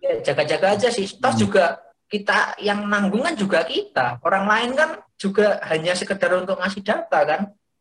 Ya 0.00 0.12
jaga-jaga 0.24 0.66
aja 0.74 0.88
sih. 0.88 1.06
Toh 1.06 1.32
Hmm. 1.32 1.40
juga 1.40 1.64
kita 2.10 2.58
yang 2.58 2.88
nanggung 2.90 3.22
kan 3.22 3.36
juga 3.38 3.62
kita. 3.62 4.18
Orang 4.24 4.50
lain 4.50 4.74
kan 4.74 4.98
juga 5.14 5.60
hanya 5.70 5.94
sekedar 5.94 6.32
untuk 6.34 6.58
ngasih 6.58 6.82
data 6.82 7.20
kan. 7.22 7.40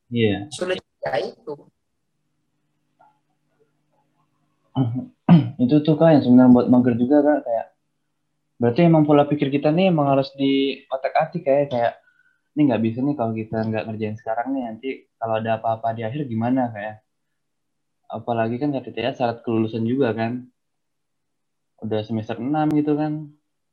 Iya. 0.09 0.49
sulit 0.49 0.81
ya 1.05 1.21
itu. 1.21 1.53
Itu 5.61 5.85
tuh 5.85 5.95
kak 6.01 6.17
yang 6.17 6.23
sebenarnya 6.25 6.49
buat 6.49 6.67
mager 6.71 6.95
juga 6.97 7.21
kak. 7.21 7.39
Kayak 7.45 7.65
berarti 8.59 8.79
emang 8.89 9.03
pola 9.05 9.23
pikir 9.29 9.53
kita 9.53 9.69
nih 9.69 9.93
emang 9.93 10.09
harus 10.17 10.33
di 10.33 10.81
otak 10.89 11.13
atik 11.15 11.45
kayak 11.45 11.69
kayak 11.71 11.93
ini 12.57 12.61
nggak 12.67 12.81
bisa 12.81 12.99
nih 13.05 13.15
kalau 13.15 13.31
kita 13.37 13.57
nggak 13.61 13.83
ngerjain 13.85 14.17
sekarang 14.17 14.47
nih 14.57 14.63
nanti 14.65 14.89
kalau 15.15 15.37
ada 15.37 15.61
apa-apa 15.61 15.93
di 15.93 16.01
akhir 16.01 16.25
gimana? 16.25 16.73
Kayak 16.73 17.05
apalagi 18.09 18.57
kan 18.57 18.73
KTTA 18.73 19.13
syarat 19.13 19.45
kelulusan 19.45 19.85
juga 19.85 20.09
kan 20.17 20.49
udah 21.83 21.99
semester 22.03 22.37
6 22.37 22.79
gitu 22.79 22.95
kan. 22.95 23.27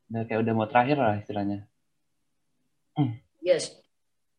Udah 0.06 0.22
kayak 0.26 0.40
udah 0.46 0.52
mau 0.54 0.66
terakhir 0.70 0.98
lah 0.98 1.14
istilahnya. 1.18 1.66
Yes. 3.46 3.78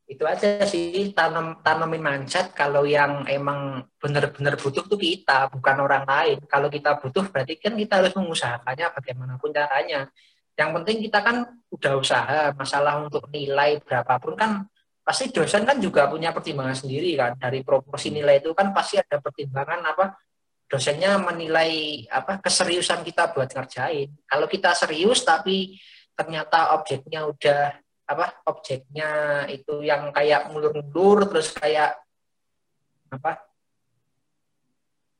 Itu 0.08 0.23
aja 0.23 0.63
sih 0.63 1.12
tanam 1.12 1.60
tanamin 1.63 1.99
mindset. 1.99 2.51
Kalau 2.56 2.88
yang 2.88 3.27
emang 3.27 3.88
benar-benar 3.99 4.56
butuh 4.56 4.84
tuh 4.88 4.99
kita 4.99 5.51
bukan 5.51 5.84
orang 5.84 6.03
lain. 6.08 6.38
Kalau 6.47 6.67
kita 6.67 6.99
butuh 6.99 7.27
berarti 7.27 7.60
kan 7.60 7.75
kita 7.75 8.03
harus 8.03 8.15
mengusahakannya 8.15 8.88
bagaimanapun 8.95 9.51
caranya. 9.51 10.08
Yang 10.56 10.69
penting 10.80 10.97
kita 11.08 11.19
kan 11.23 11.38
udah 11.71 11.93
usaha 11.99 12.39
masalah 12.56 13.03
untuk 13.03 13.27
nilai 13.32 13.84
berapapun 13.84 14.36
kan 14.39 14.51
pasti 15.08 15.32
dosen 15.32 15.63
kan 15.63 15.80
juga 15.80 16.08
punya 16.08 16.32
pertimbangan 16.32 16.75
sendiri 16.75 17.15
kan. 17.19 17.36
Dari 17.36 17.63
proporsi 17.67 18.12
nilai 18.12 18.39
itu 18.39 18.56
kan 18.56 18.71
pasti 18.71 18.99
ada 18.99 19.19
pertimbangan 19.19 19.84
apa 19.91 20.15
dosennya 20.67 21.15
menilai 21.23 22.03
apa 22.12 22.43
keseriusan 22.43 23.01
kita 23.08 23.32
buat 23.32 23.47
ngerjain. 23.47 24.12
Kalau 24.27 24.47
kita 24.51 24.75
serius 24.75 25.23
tapi 25.23 25.80
ternyata 26.12 26.75
objeknya 26.75 27.23
udah 27.23 27.71
apa 28.08 28.43
objeknya 28.47 29.43
itu 29.51 29.84
yang 29.84 30.12
kayak 30.12 30.51
mulur-mulur 30.51 31.27
terus 31.32 31.56
kayak 31.56 31.95
apa 33.08 33.47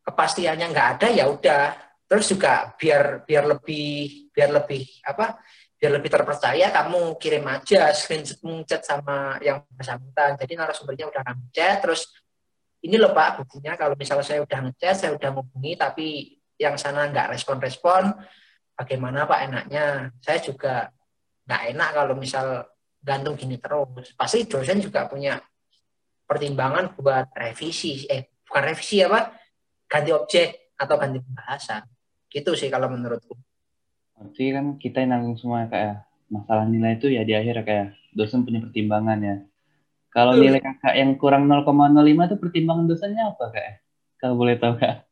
kepastiannya 0.04 0.68
nggak 0.68 0.90
ada 1.00 1.08
ya 1.16 1.26
udah. 1.32 1.66
Terus 2.08 2.26
juga 2.32 2.72
biar 2.76 3.24
biar 3.28 3.44
lebih 3.48 4.32
biar 4.32 4.50
lebih 4.52 4.84
apa 5.04 5.40
biar 5.78 5.92
lebih 6.00 6.10
terpercaya 6.10 6.74
kamu 6.74 7.20
kirim 7.22 7.46
aja 7.48 7.92
screenshot 7.92 8.40
chat 8.68 8.84
sama 8.84 9.40
yang 9.40 9.64
bersangkutan. 9.72 10.36
Jadi 10.36 10.54
narasumbernya 10.60 11.08
udah 11.08 11.24
kamu 11.24 11.44
chat 11.56 11.84
terus 11.84 12.08
ini 12.86 12.96
loh 13.00 13.12
pak 13.16 13.42
buktinya 13.42 13.74
kalau 13.74 13.98
misalnya 13.98 14.26
saya 14.26 14.40
udah 14.46 14.60
ngechat 14.70 14.96
saya 14.96 15.12
udah 15.18 15.30
menghubungi 15.34 15.74
tapi 15.78 16.08
yang 16.58 16.78
sana 16.78 17.10
nggak 17.10 17.34
respon-respon 17.34 18.14
bagaimana 18.78 19.26
pak 19.26 19.40
enaknya 19.50 20.14
saya 20.22 20.40
juga 20.42 20.94
nggak 21.48 21.62
enak 21.74 21.90
kalau 21.96 22.14
misal 22.20 22.68
gantung 23.08 23.40
gini 23.40 23.56
terus. 23.56 24.12
Pasti 24.20 24.44
dosen 24.44 24.84
juga 24.84 25.08
punya 25.08 25.40
pertimbangan 26.28 26.92
buat 27.00 27.32
revisi, 27.32 28.04
eh 28.12 28.36
bukan 28.44 28.64
revisi 28.68 29.00
apa, 29.00 29.32
ganti 29.88 30.12
objek 30.12 30.76
atau 30.76 31.00
ganti 31.00 31.24
pembahasan. 31.24 31.88
Gitu 32.28 32.52
sih 32.60 32.68
kalau 32.68 32.92
menurutku. 32.92 33.40
Berarti 34.20 34.46
kan 34.52 34.66
kita 34.76 35.08
yang 35.08 35.16
nanggung 35.16 35.40
semua 35.40 35.72
kayak 35.72 36.04
masalah 36.28 36.68
nilai 36.68 37.00
itu 37.00 37.08
ya 37.08 37.24
di 37.24 37.32
akhir 37.32 37.64
kayak 37.64 37.96
dosen 38.12 38.44
punya 38.44 38.60
pertimbangan 38.60 39.20
ya. 39.24 39.36
Kalau 40.18 40.34
Betul. 40.34 40.50
nilai 40.50 40.62
kakak 40.66 40.98
yang 40.98 41.14
kurang 41.22 41.46
0,05 41.46 42.02
itu 42.02 42.36
pertimbangan 42.42 42.90
dosennya 42.90 43.38
apa 43.38 43.54
kak? 43.54 43.86
Kalau 44.18 44.34
boleh 44.34 44.58
tahu 44.58 44.74
kak? 44.82 45.06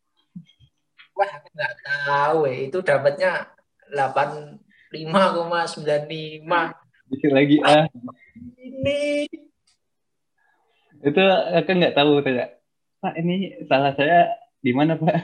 Wah, 1.13 1.29
aku 1.29 1.47
nggak 1.53 1.75
tahu 1.85 2.49
ya. 2.49 2.55
Itu 2.65 2.81
dapatnya 2.81 3.53
85,95. 3.93 4.97
Dikit 7.05 7.31
lagi 7.37 7.61
ah. 7.61 7.85
Ini 8.57 9.29
Itu 11.05 11.21
aku 11.53 11.69
nggak 11.69 11.93
tahu 11.93 12.25
tidak. 12.25 12.65
Pak 12.97 13.13
ini 13.21 13.61
salah 13.69 13.93
saya 13.93 14.33
di 14.57 14.73
mana 14.73 14.97
Pak? 14.97 15.21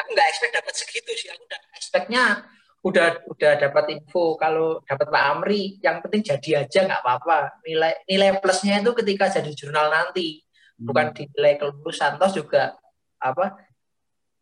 aku 0.00 0.08
nggak 0.16 0.28
expect 0.32 0.56
dapat 0.56 0.74
segitu 0.80 1.12
sih. 1.12 1.28
Aku 1.28 1.44
udah 1.44 1.60
expectnya 1.76 2.40
udah 2.82 3.22
udah 3.30 3.52
dapat 3.62 3.84
info. 3.94 4.34
Kalau 4.34 4.82
dapat 4.82 5.06
Pak 5.06 5.24
Amri 5.34 5.78
yang 5.78 6.02
penting 6.02 6.22
jadi 6.26 6.66
aja 6.66 6.82
nggak 6.86 7.00
apa-apa. 7.02 7.62
Nilai 7.62 8.02
nilai 8.10 8.42
plusnya 8.42 8.82
itu 8.82 8.90
ketika 8.98 9.30
jadi 9.30 9.50
jurnal 9.54 9.88
nanti 9.88 10.42
bukan 10.74 11.14
di 11.14 11.30
nilai 11.38 11.62
kelulusan 11.62 12.18
terus 12.18 12.34
juga 12.34 12.74
apa 13.22 13.54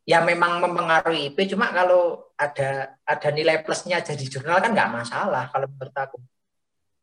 ya 0.09 0.25
memang 0.25 0.65
mempengaruhi 0.65 1.37
IP 1.37 1.53
cuma 1.53 1.69
kalau 1.69 2.33
ada 2.41 2.97
ada 3.05 3.29
nilai 3.29 3.61
plusnya 3.61 4.01
jadi 4.01 4.25
jurnal 4.25 4.65
kan 4.65 4.73
nggak 4.73 4.91
masalah 4.91 5.53
kalau 5.53 5.69
menurut 5.69 5.97
aku. 5.97 6.19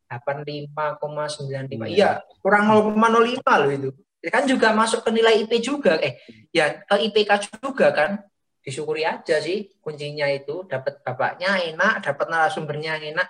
85,95 0.08 1.84
iya 1.92 2.24
kurang 2.40 2.72
0,05 2.96 3.44
loh 3.44 3.70
itu. 3.70 3.90
Kan 4.32 4.48
juga 4.48 4.72
masuk 4.72 5.04
ke 5.04 5.12
nilai 5.12 5.44
IP 5.44 5.60
juga. 5.60 6.00
Eh 6.00 6.16
ya 6.50 6.80
ke 6.82 6.96
IPK 7.12 7.60
juga 7.60 7.92
kan 7.92 8.24
disyukuri 8.68 9.08
aja 9.08 9.40
sih 9.40 9.72
kuncinya 9.80 10.28
itu. 10.28 10.68
Dapat 10.68 11.00
bapaknya 11.00 11.56
enak 11.72 12.04
dapat 12.04 12.26
narasumbernya 12.28 13.00
enak. 13.00 13.28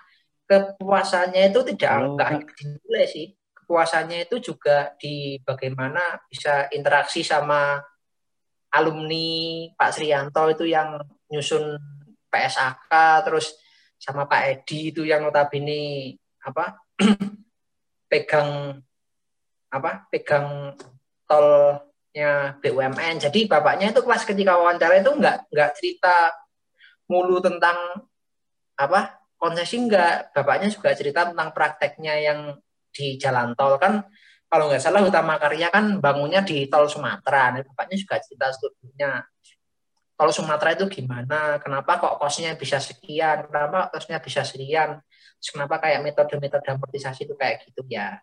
Kepuasannya 0.48 1.52
itu 1.54 1.60
tidak 1.74 1.92
Halo, 1.92 2.16
nggak 2.16 2.26
Kak. 2.26 2.34
hanya 2.34 2.52
dinilai 2.58 3.06
sih. 3.06 3.26
Kepuasannya 3.54 4.18
itu 4.26 4.36
juga 4.42 4.96
di 4.98 5.38
bagaimana 5.44 6.18
bisa 6.26 6.66
interaksi 6.72 7.20
sama 7.22 7.78
alumni 8.72 9.28
Pak 9.76 9.90
Srianto 9.92 10.44
itu 10.52 10.68
yang 10.68 11.00
nyusun 11.32 11.76
PSAK 12.28 12.92
terus 13.24 13.56
sama 13.96 14.28
Pak 14.28 14.42
Edi 14.44 14.92
itu 14.92 15.02
yang 15.04 15.24
notabene 15.24 16.14
apa 16.44 16.80
pegang 18.10 18.78
apa 19.68 20.08
pegang 20.08 20.72
tolnya 22.18 22.58
BUMN 22.58 23.22
jadi 23.22 23.40
bapaknya 23.46 23.94
itu 23.94 24.02
pas 24.02 24.18
ketika 24.26 24.58
wawancara 24.58 24.98
itu 24.98 25.14
nggak 25.14 25.54
nggak 25.54 25.70
cerita 25.78 26.34
mulu 27.06 27.38
tentang 27.38 27.78
apa 28.74 29.22
konsesi 29.38 29.78
enggak 29.78 30.34
bapaknya 30.34 30.66
juga 30.66 30.98
cerita 30.98 31.30
tentang 31.30 31.54
prakteknya 31.54 32.14
yang 32.18 32.58
di 32.90 33.14
jalan 33.22 33.54
tol. 33.54 33.78
Kan 33.78 34.02
kalau 34.50 34.66
nggak 34.66 34.82
salah 34.82 35.06
utama 35.06 35.38
karya 35.38 35.70
kan 35.70 36.02
bangunnya 36.02 36.42
di 36.42 36.66
tol 36.66 36.90
Sumatera. 36.90 37.54
Nah, 37.54 37.62
bapaknya 37.62 37.96
juga 38.02 38.18
cerita 38.18 38.50
studinya. 38.50 39.22
Tol 40.18 40.34
Sumatera 40.34 40.74
itu 40.74 40.90
gimana? 40.90 41.62
Kenapa 41.62 42.02
kok 42.02 42.18
kosnya 42.18 42.58
bisa 42.58 42.82
sekian? 42.82 43.46
Kenapa 43.46 43.94
kosnya 43.94 44.18
bisa 44.18 44.42
sekian 44.42 44.98
kenapa 45.38 45.78
kayak 45.78 46.02
metode-metode 46.02 46.66
amortisasi 46.66 47.30
itu 47.30 47.34
kayak 47.38 47.62
gitu 47.62 47.86
ya 47.86 48.18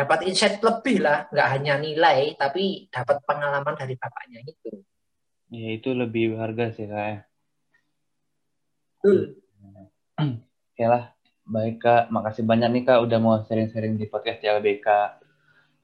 dapat 0.00 0.18
insight 0.28 0.56
lebih 0.68 0.96
lah 1.06 1.18
nggak 1.32 1.48
hanya 1.54 1.74
nilai 1.84 2.20
tapi 2.42 2.62
dapat 2.94 3.16
pengalaman 3.28 3.74
dari 3.80 3.94
bapaknya 4.02 4.40
itu 4.52 4.70
Ya 5.56 5.68
itu 5.76 5.90
lebih 6.00 6.22
berharga 6.32 6.64
sih 6.76 6.86
kak. 6.92 7.04
ya. 7.12 7.16
betul 9.02 9.18
Oke 10.18 10.84
lah, 10.92 11.02
baik 11.54 11.76
kak. 11.82 12.02
Makasih 12.14 12.44
banyak 12.50 12.68
nih 12.74 12.82
kak 12.88 12.98
udah 13.04 13.18
mau 13.24 13.34
sharing-sharing 13.46 13.94
di 14.00 14.06
podcast 14.12 14.38
CLBK. 14.42 14.86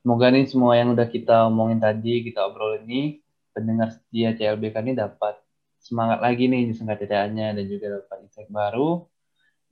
Semoga 0.02 0.26
nih 0.34 0.44
semua 0.46 0.72
yang 0.78 0.94
udah 0.94 1.08
kita 1.10 1.50
omongin 1.50 1.80
tadi, 1.82 2.22
kita 2.26 2.46
obrol 2.46 2.78
ini, 2.84 3.20
pendengar 3.54 3.88
setia 3.96 4.36
CLBK 4.38 4.76
ini 4.86 4.92
dapat 4.94 5.34
semangat 5.82 6.18
lagi 6.22 6.46
nih 6.52 6.62
di 6.70 6.74
KTTA-nya 6.76 7.46
dan 7.56 7.64
juga 7.66 7.86
dapat 8.00 8.16
insight 8.26 8.50
baru 8.52 9.02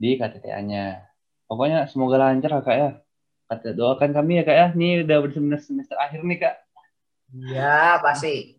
di 0.01 0.17
KTTA-nya. 0.19 0.85
Pokoknya 1.49 1.79
semoga 1.93 2.17
lancar 2.19 2.51
kak 2.65 2.77
ya. 2.77 2.91
Kata 3.45 3.77
doakan 3.77 4.11
kami 4.17 4.41
ya 4.41 4.43
kak 4.43 4.57
ya. 4.57 4.67
Ini 4.73 5.05
udah 5.05 5.17
semester 5.29 5.61
semester 5.61 5.97
akhir 6.01 6.21
nih 6.25 6.39
kak. 6.41 6.55
ya 7.51 7.99
pasti. 8.01 8.57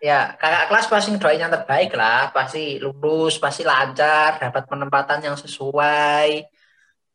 Ya 0.00 0.32
kakak 0.40 0.64
kelas 0.72 0.86
pasti 0.88 1.08
doain 1.18 1.42
yang 1.42 1.52
terbaik 1.52 1.92
lah. 1.92 2.30
Pasti 2.30 2.78
lulus 2.78 3.36
pasti 3.42 3.66
lancar 3.66 4.38
dapat 4.38 4.64
penempatan 4.70 5.20
yang 5.20 5.36
sesuai. 5.36 6.46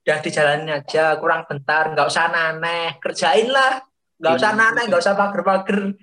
Udah 0.06 0.18
dijalanin 0.22 0.70
aja 0.70 1.18
kurang 1.18 1.48
bentar. 1.50 1.90
Nggak 1.96 2.08
usah 2.12 2.30
aneh 2.30 3.00
kerjain 3.02 3.50
lah. 3.50 3.82
Nggak 4.22 4.34
usah 4.38 4.50
aneh 4.54 4.84
nggak 4.86 5.02
usah 5.02 5.16
pager-pager 5.18 5.98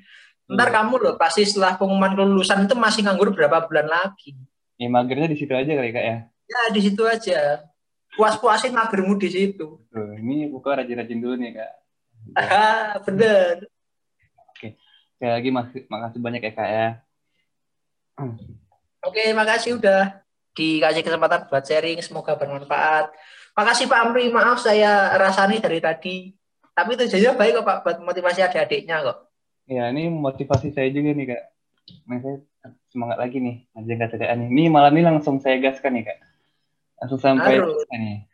ntar 0.52 0.68
Iya. 0.68 0.74
kamu 0.84 0.94
loh 1.00 1.14
pasti 1.16 1.48
setelah 1.48 1.80
pengumuman 1.80 2.12
kelulusan 2.12 2.68
itu 2.68 2.74
masih 2.76 3.06
nganggur 3.08 3.32
berapa 3.32 3.64
bulan 3.64 3.88
lagi. 3.88 4.36
Ya 4.76 4.90
magernya 4.90 5.32
di 5.32 5.38
situ 5.38 5.54
aja 5.54 5.70
kali 5.70 5.90
kak 5.94 6.04
ya. 6.04 6.16
ya 6.28 6.62
di 6.74 6.80
situ 6.84 7.02
aja 7.08 7.62
puas-puasin 8.12 8.76
magermu 8.76 9.16
di 9.16 9.28
situ 9.32 9.80
Tuh, 9.88 10.10
ini 10.20 10.48
buka 10.48 10.76
rajin-rajin 10.78 11.20
dulu 11.20 11.34
nih 11.40 11.50
kak. 11.56 11.72
ah 12.38 12.96
bener 13.02 13.66
Sekali 15.22 15.38
lagi 15.38 15.50
makasih, 15.54 15.82
makasih 15.86 16.18
banyak 16.18 16.42
ya 16.42 16.50
kak 16.50 16.66
ya. 16.66 16.88
Oke, 19.06 19.30
makasih 19.30 19.78
udah 19.78 20.18
dikasih 20.50 21.06
kesempatan 21.06 21.46
buat 21.46 21.62
sharing. 21.62 22.02
Semoga 22.02 22.34
bermanfaat. 22.34 23.14
Makasih 23.54 23.86
Pak 23.86 24.00
Amri, 24.02 24.34
maaf 24.34 24.58
saya 24.58 25.14
rasani 25.14 25.62
dari 25.62 25.78
tadi. 25.78 26.34
Tapi 26.74 26.98
tujuannya 26.98 27.38
baik 27.38 27.52
kok 27.60 27.66
Pak, 27.70 27.78
buat 27.86 27.96
motivasi 28.02 28.40
adik-adiknya 28.42 29.04
kok. 29.04 29.30
Ya, 29.70 29.86
ini 29.94 30.10
motivasi 30.10 30.74
saya 30.74 30.90
juga 30.90 31.14
nih, 31.14 31.26
Kak. 31.38 31.42
Nah, 32.10 32.18
saya 32.18 32.36
semangat 32.90 33.22
lagi 33.22 33.38
nih, 33.38 33.62
ngajak 33.78 33.96
KTTA 34.10 34.34
nih. 34.40 34.48
Ini 34.50 34.62
malam 34.74 34.90
ini 34.96 35.04
langsung 35.06 35.38
saya 35.38 35.60
gaskan 35.62 36.00
nih, 36.00 36.10
Kak. 36.10 36.18
Langsung 37.02 37.18
sampai 37.18 37.58
Harus. 37.58 37.82
nih. 37.90 38.30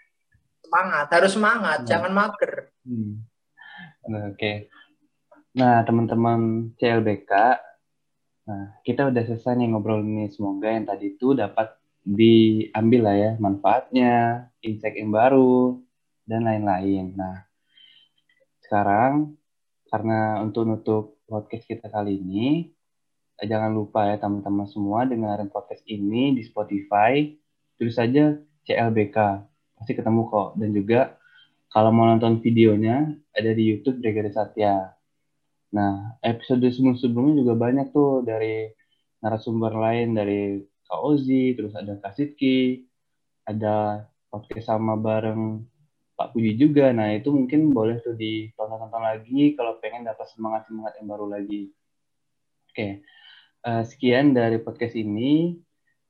Semangat, 0.61 1.07
harus 1.09 1.33
semangat, 1.33 1.79
Hmm. 1.81 1.89
jangan 1.89 2.13
mager. 2.13 2.53
Hmm. 2.85 3.25
Nah, 4.13 4.29
Oke. 4.29 4.69
Nah, 5.57 5.81
teman-teman 5.83 6.71
CLBK, 6.77 7.33
nah, 8.45 8.77
kita 8.85 9.09
udah 9.09 9.23
selesai 9.25 9.57
nih 9.57 9.73
ngobrol 9.73 10.05
nih. 10.05 10.29
Semoga 10.29 10.69
yang 10.69 10.85
tadi 10.85 11.17
itu 11.17 11.33
dapat 11.33 11.73
diambil 12.05 13.01
lah 13.09 13.17
ya 13.17 13.31
manfaatnya, 13.41 14.13
insight 14.61 15.01
yang 15.01 15.09
baru, 15.11 15.81
dan 16.29 16.45
lain-lain. 16.45 17.17
Nah, 17.17 17.49
sekarang 18.61 19.35
karena 19.89 20.45
untuk 20.45 20.69
nutup 20.69 21.05
podcast 21.25 21.65
kita 21.65 21.89
kali 21.89 22.21
ini, 22.21 22.69
eh, 23.41 23.47
jangan 23.49 23.73
lupa 23.73 24.05
ya 24.05 24.21
teman-teman 24.21 24.69
semua 24.69 25.09
dengerin 25.09 25.49
podcast 25.49 25.81
ini 25.89 26.37
di 26.37 26.45
Spotify, 26.45 27.25
tulis 27.81 27.97
saja 27.97 28.37
CLBK, 28.69 29.17
pasti 29.81 29.93
ketemu 29.97 30.29
kok. 30.29 30.61
Dan 30.61 30.77
juga 30.77 31.17
kalau 31.73 31.89
mau 31.93 32.05
nonton 32.05 32.45
videonya 32.45 33.09
ada 33.33 33.51
di 33.57 33.65
YouTube 33.65 34.05
Brigade 34.05 34.33
Satya. 34.33 34.93
Nah, 35.73 36.17
episode 36.25 36.65
sebelum-sebelumnya 36.65 37.45
juga 37.45 37.55
banyak 37.57 37.93
tuh 37.93 38.25
dari 38.25 38.69
narasumber 39.21 39.73
lain 39.77 40.17
dari 40.17 40.61
Kak 40.89 41.01
Ozi, 41.05 41.53
terus 41.53 41.77
ada 41.77 42.01
Kak 42.01 42.17
Sidki, 42.17 42.89
ada 43.45 44.09
podcast 44.33 44.73
sama 44.73 44.97
bareng 44.97 45.65
Pak 46.17 46.33
Puji 46.33 46.57
juga. 46.57 46.89
Nah, 46.97 47.13
itu 47.13 47.29
mungkin 47.29 47.71
boleh 47.77 48.01
tuh 48.01 48.17
ditonton-tonton 48.17 49.03
lagi 49.05 49.53
kalau 49.53 49.77
pengen 49.85 50.09
dapat 50.09 50.25
semangat-semangat 50.33 50.97
yang 51.01 51.07
baru 51.13 51.27
lagi. 51.29 51.69
Oke, 52.73 53.05
eh, 53.65 53.83
sekian 53.85 54.33
dari 54.33 54.57
podcast 54.63 54.97
ini. 54.97 55.53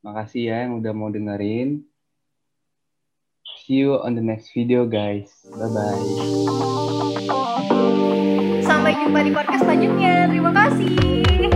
Makasih 0.07 0.43
ya 0.47 0.57
yang 0.65 0.79
udah 0.79 0.93
mau 0.95 1.11
dengerin. 1.11 1.83
See 3.69 3.85
you 3.85 4.01
on 4.01 4.17
the 4.17 4.25
next 4.25 4.57
video, 4.57 4.89
guys. 4.89 5.29
Bye-bye. 5.45 6.01
Sampai 8.65 8.97
jumpa 8.97 9.21
di 9.21 9.29
podcast 9.29 9.61
selanjutnya. 9.61 10.25
Terima 10.25 10.57
kasih. 10.57 11.48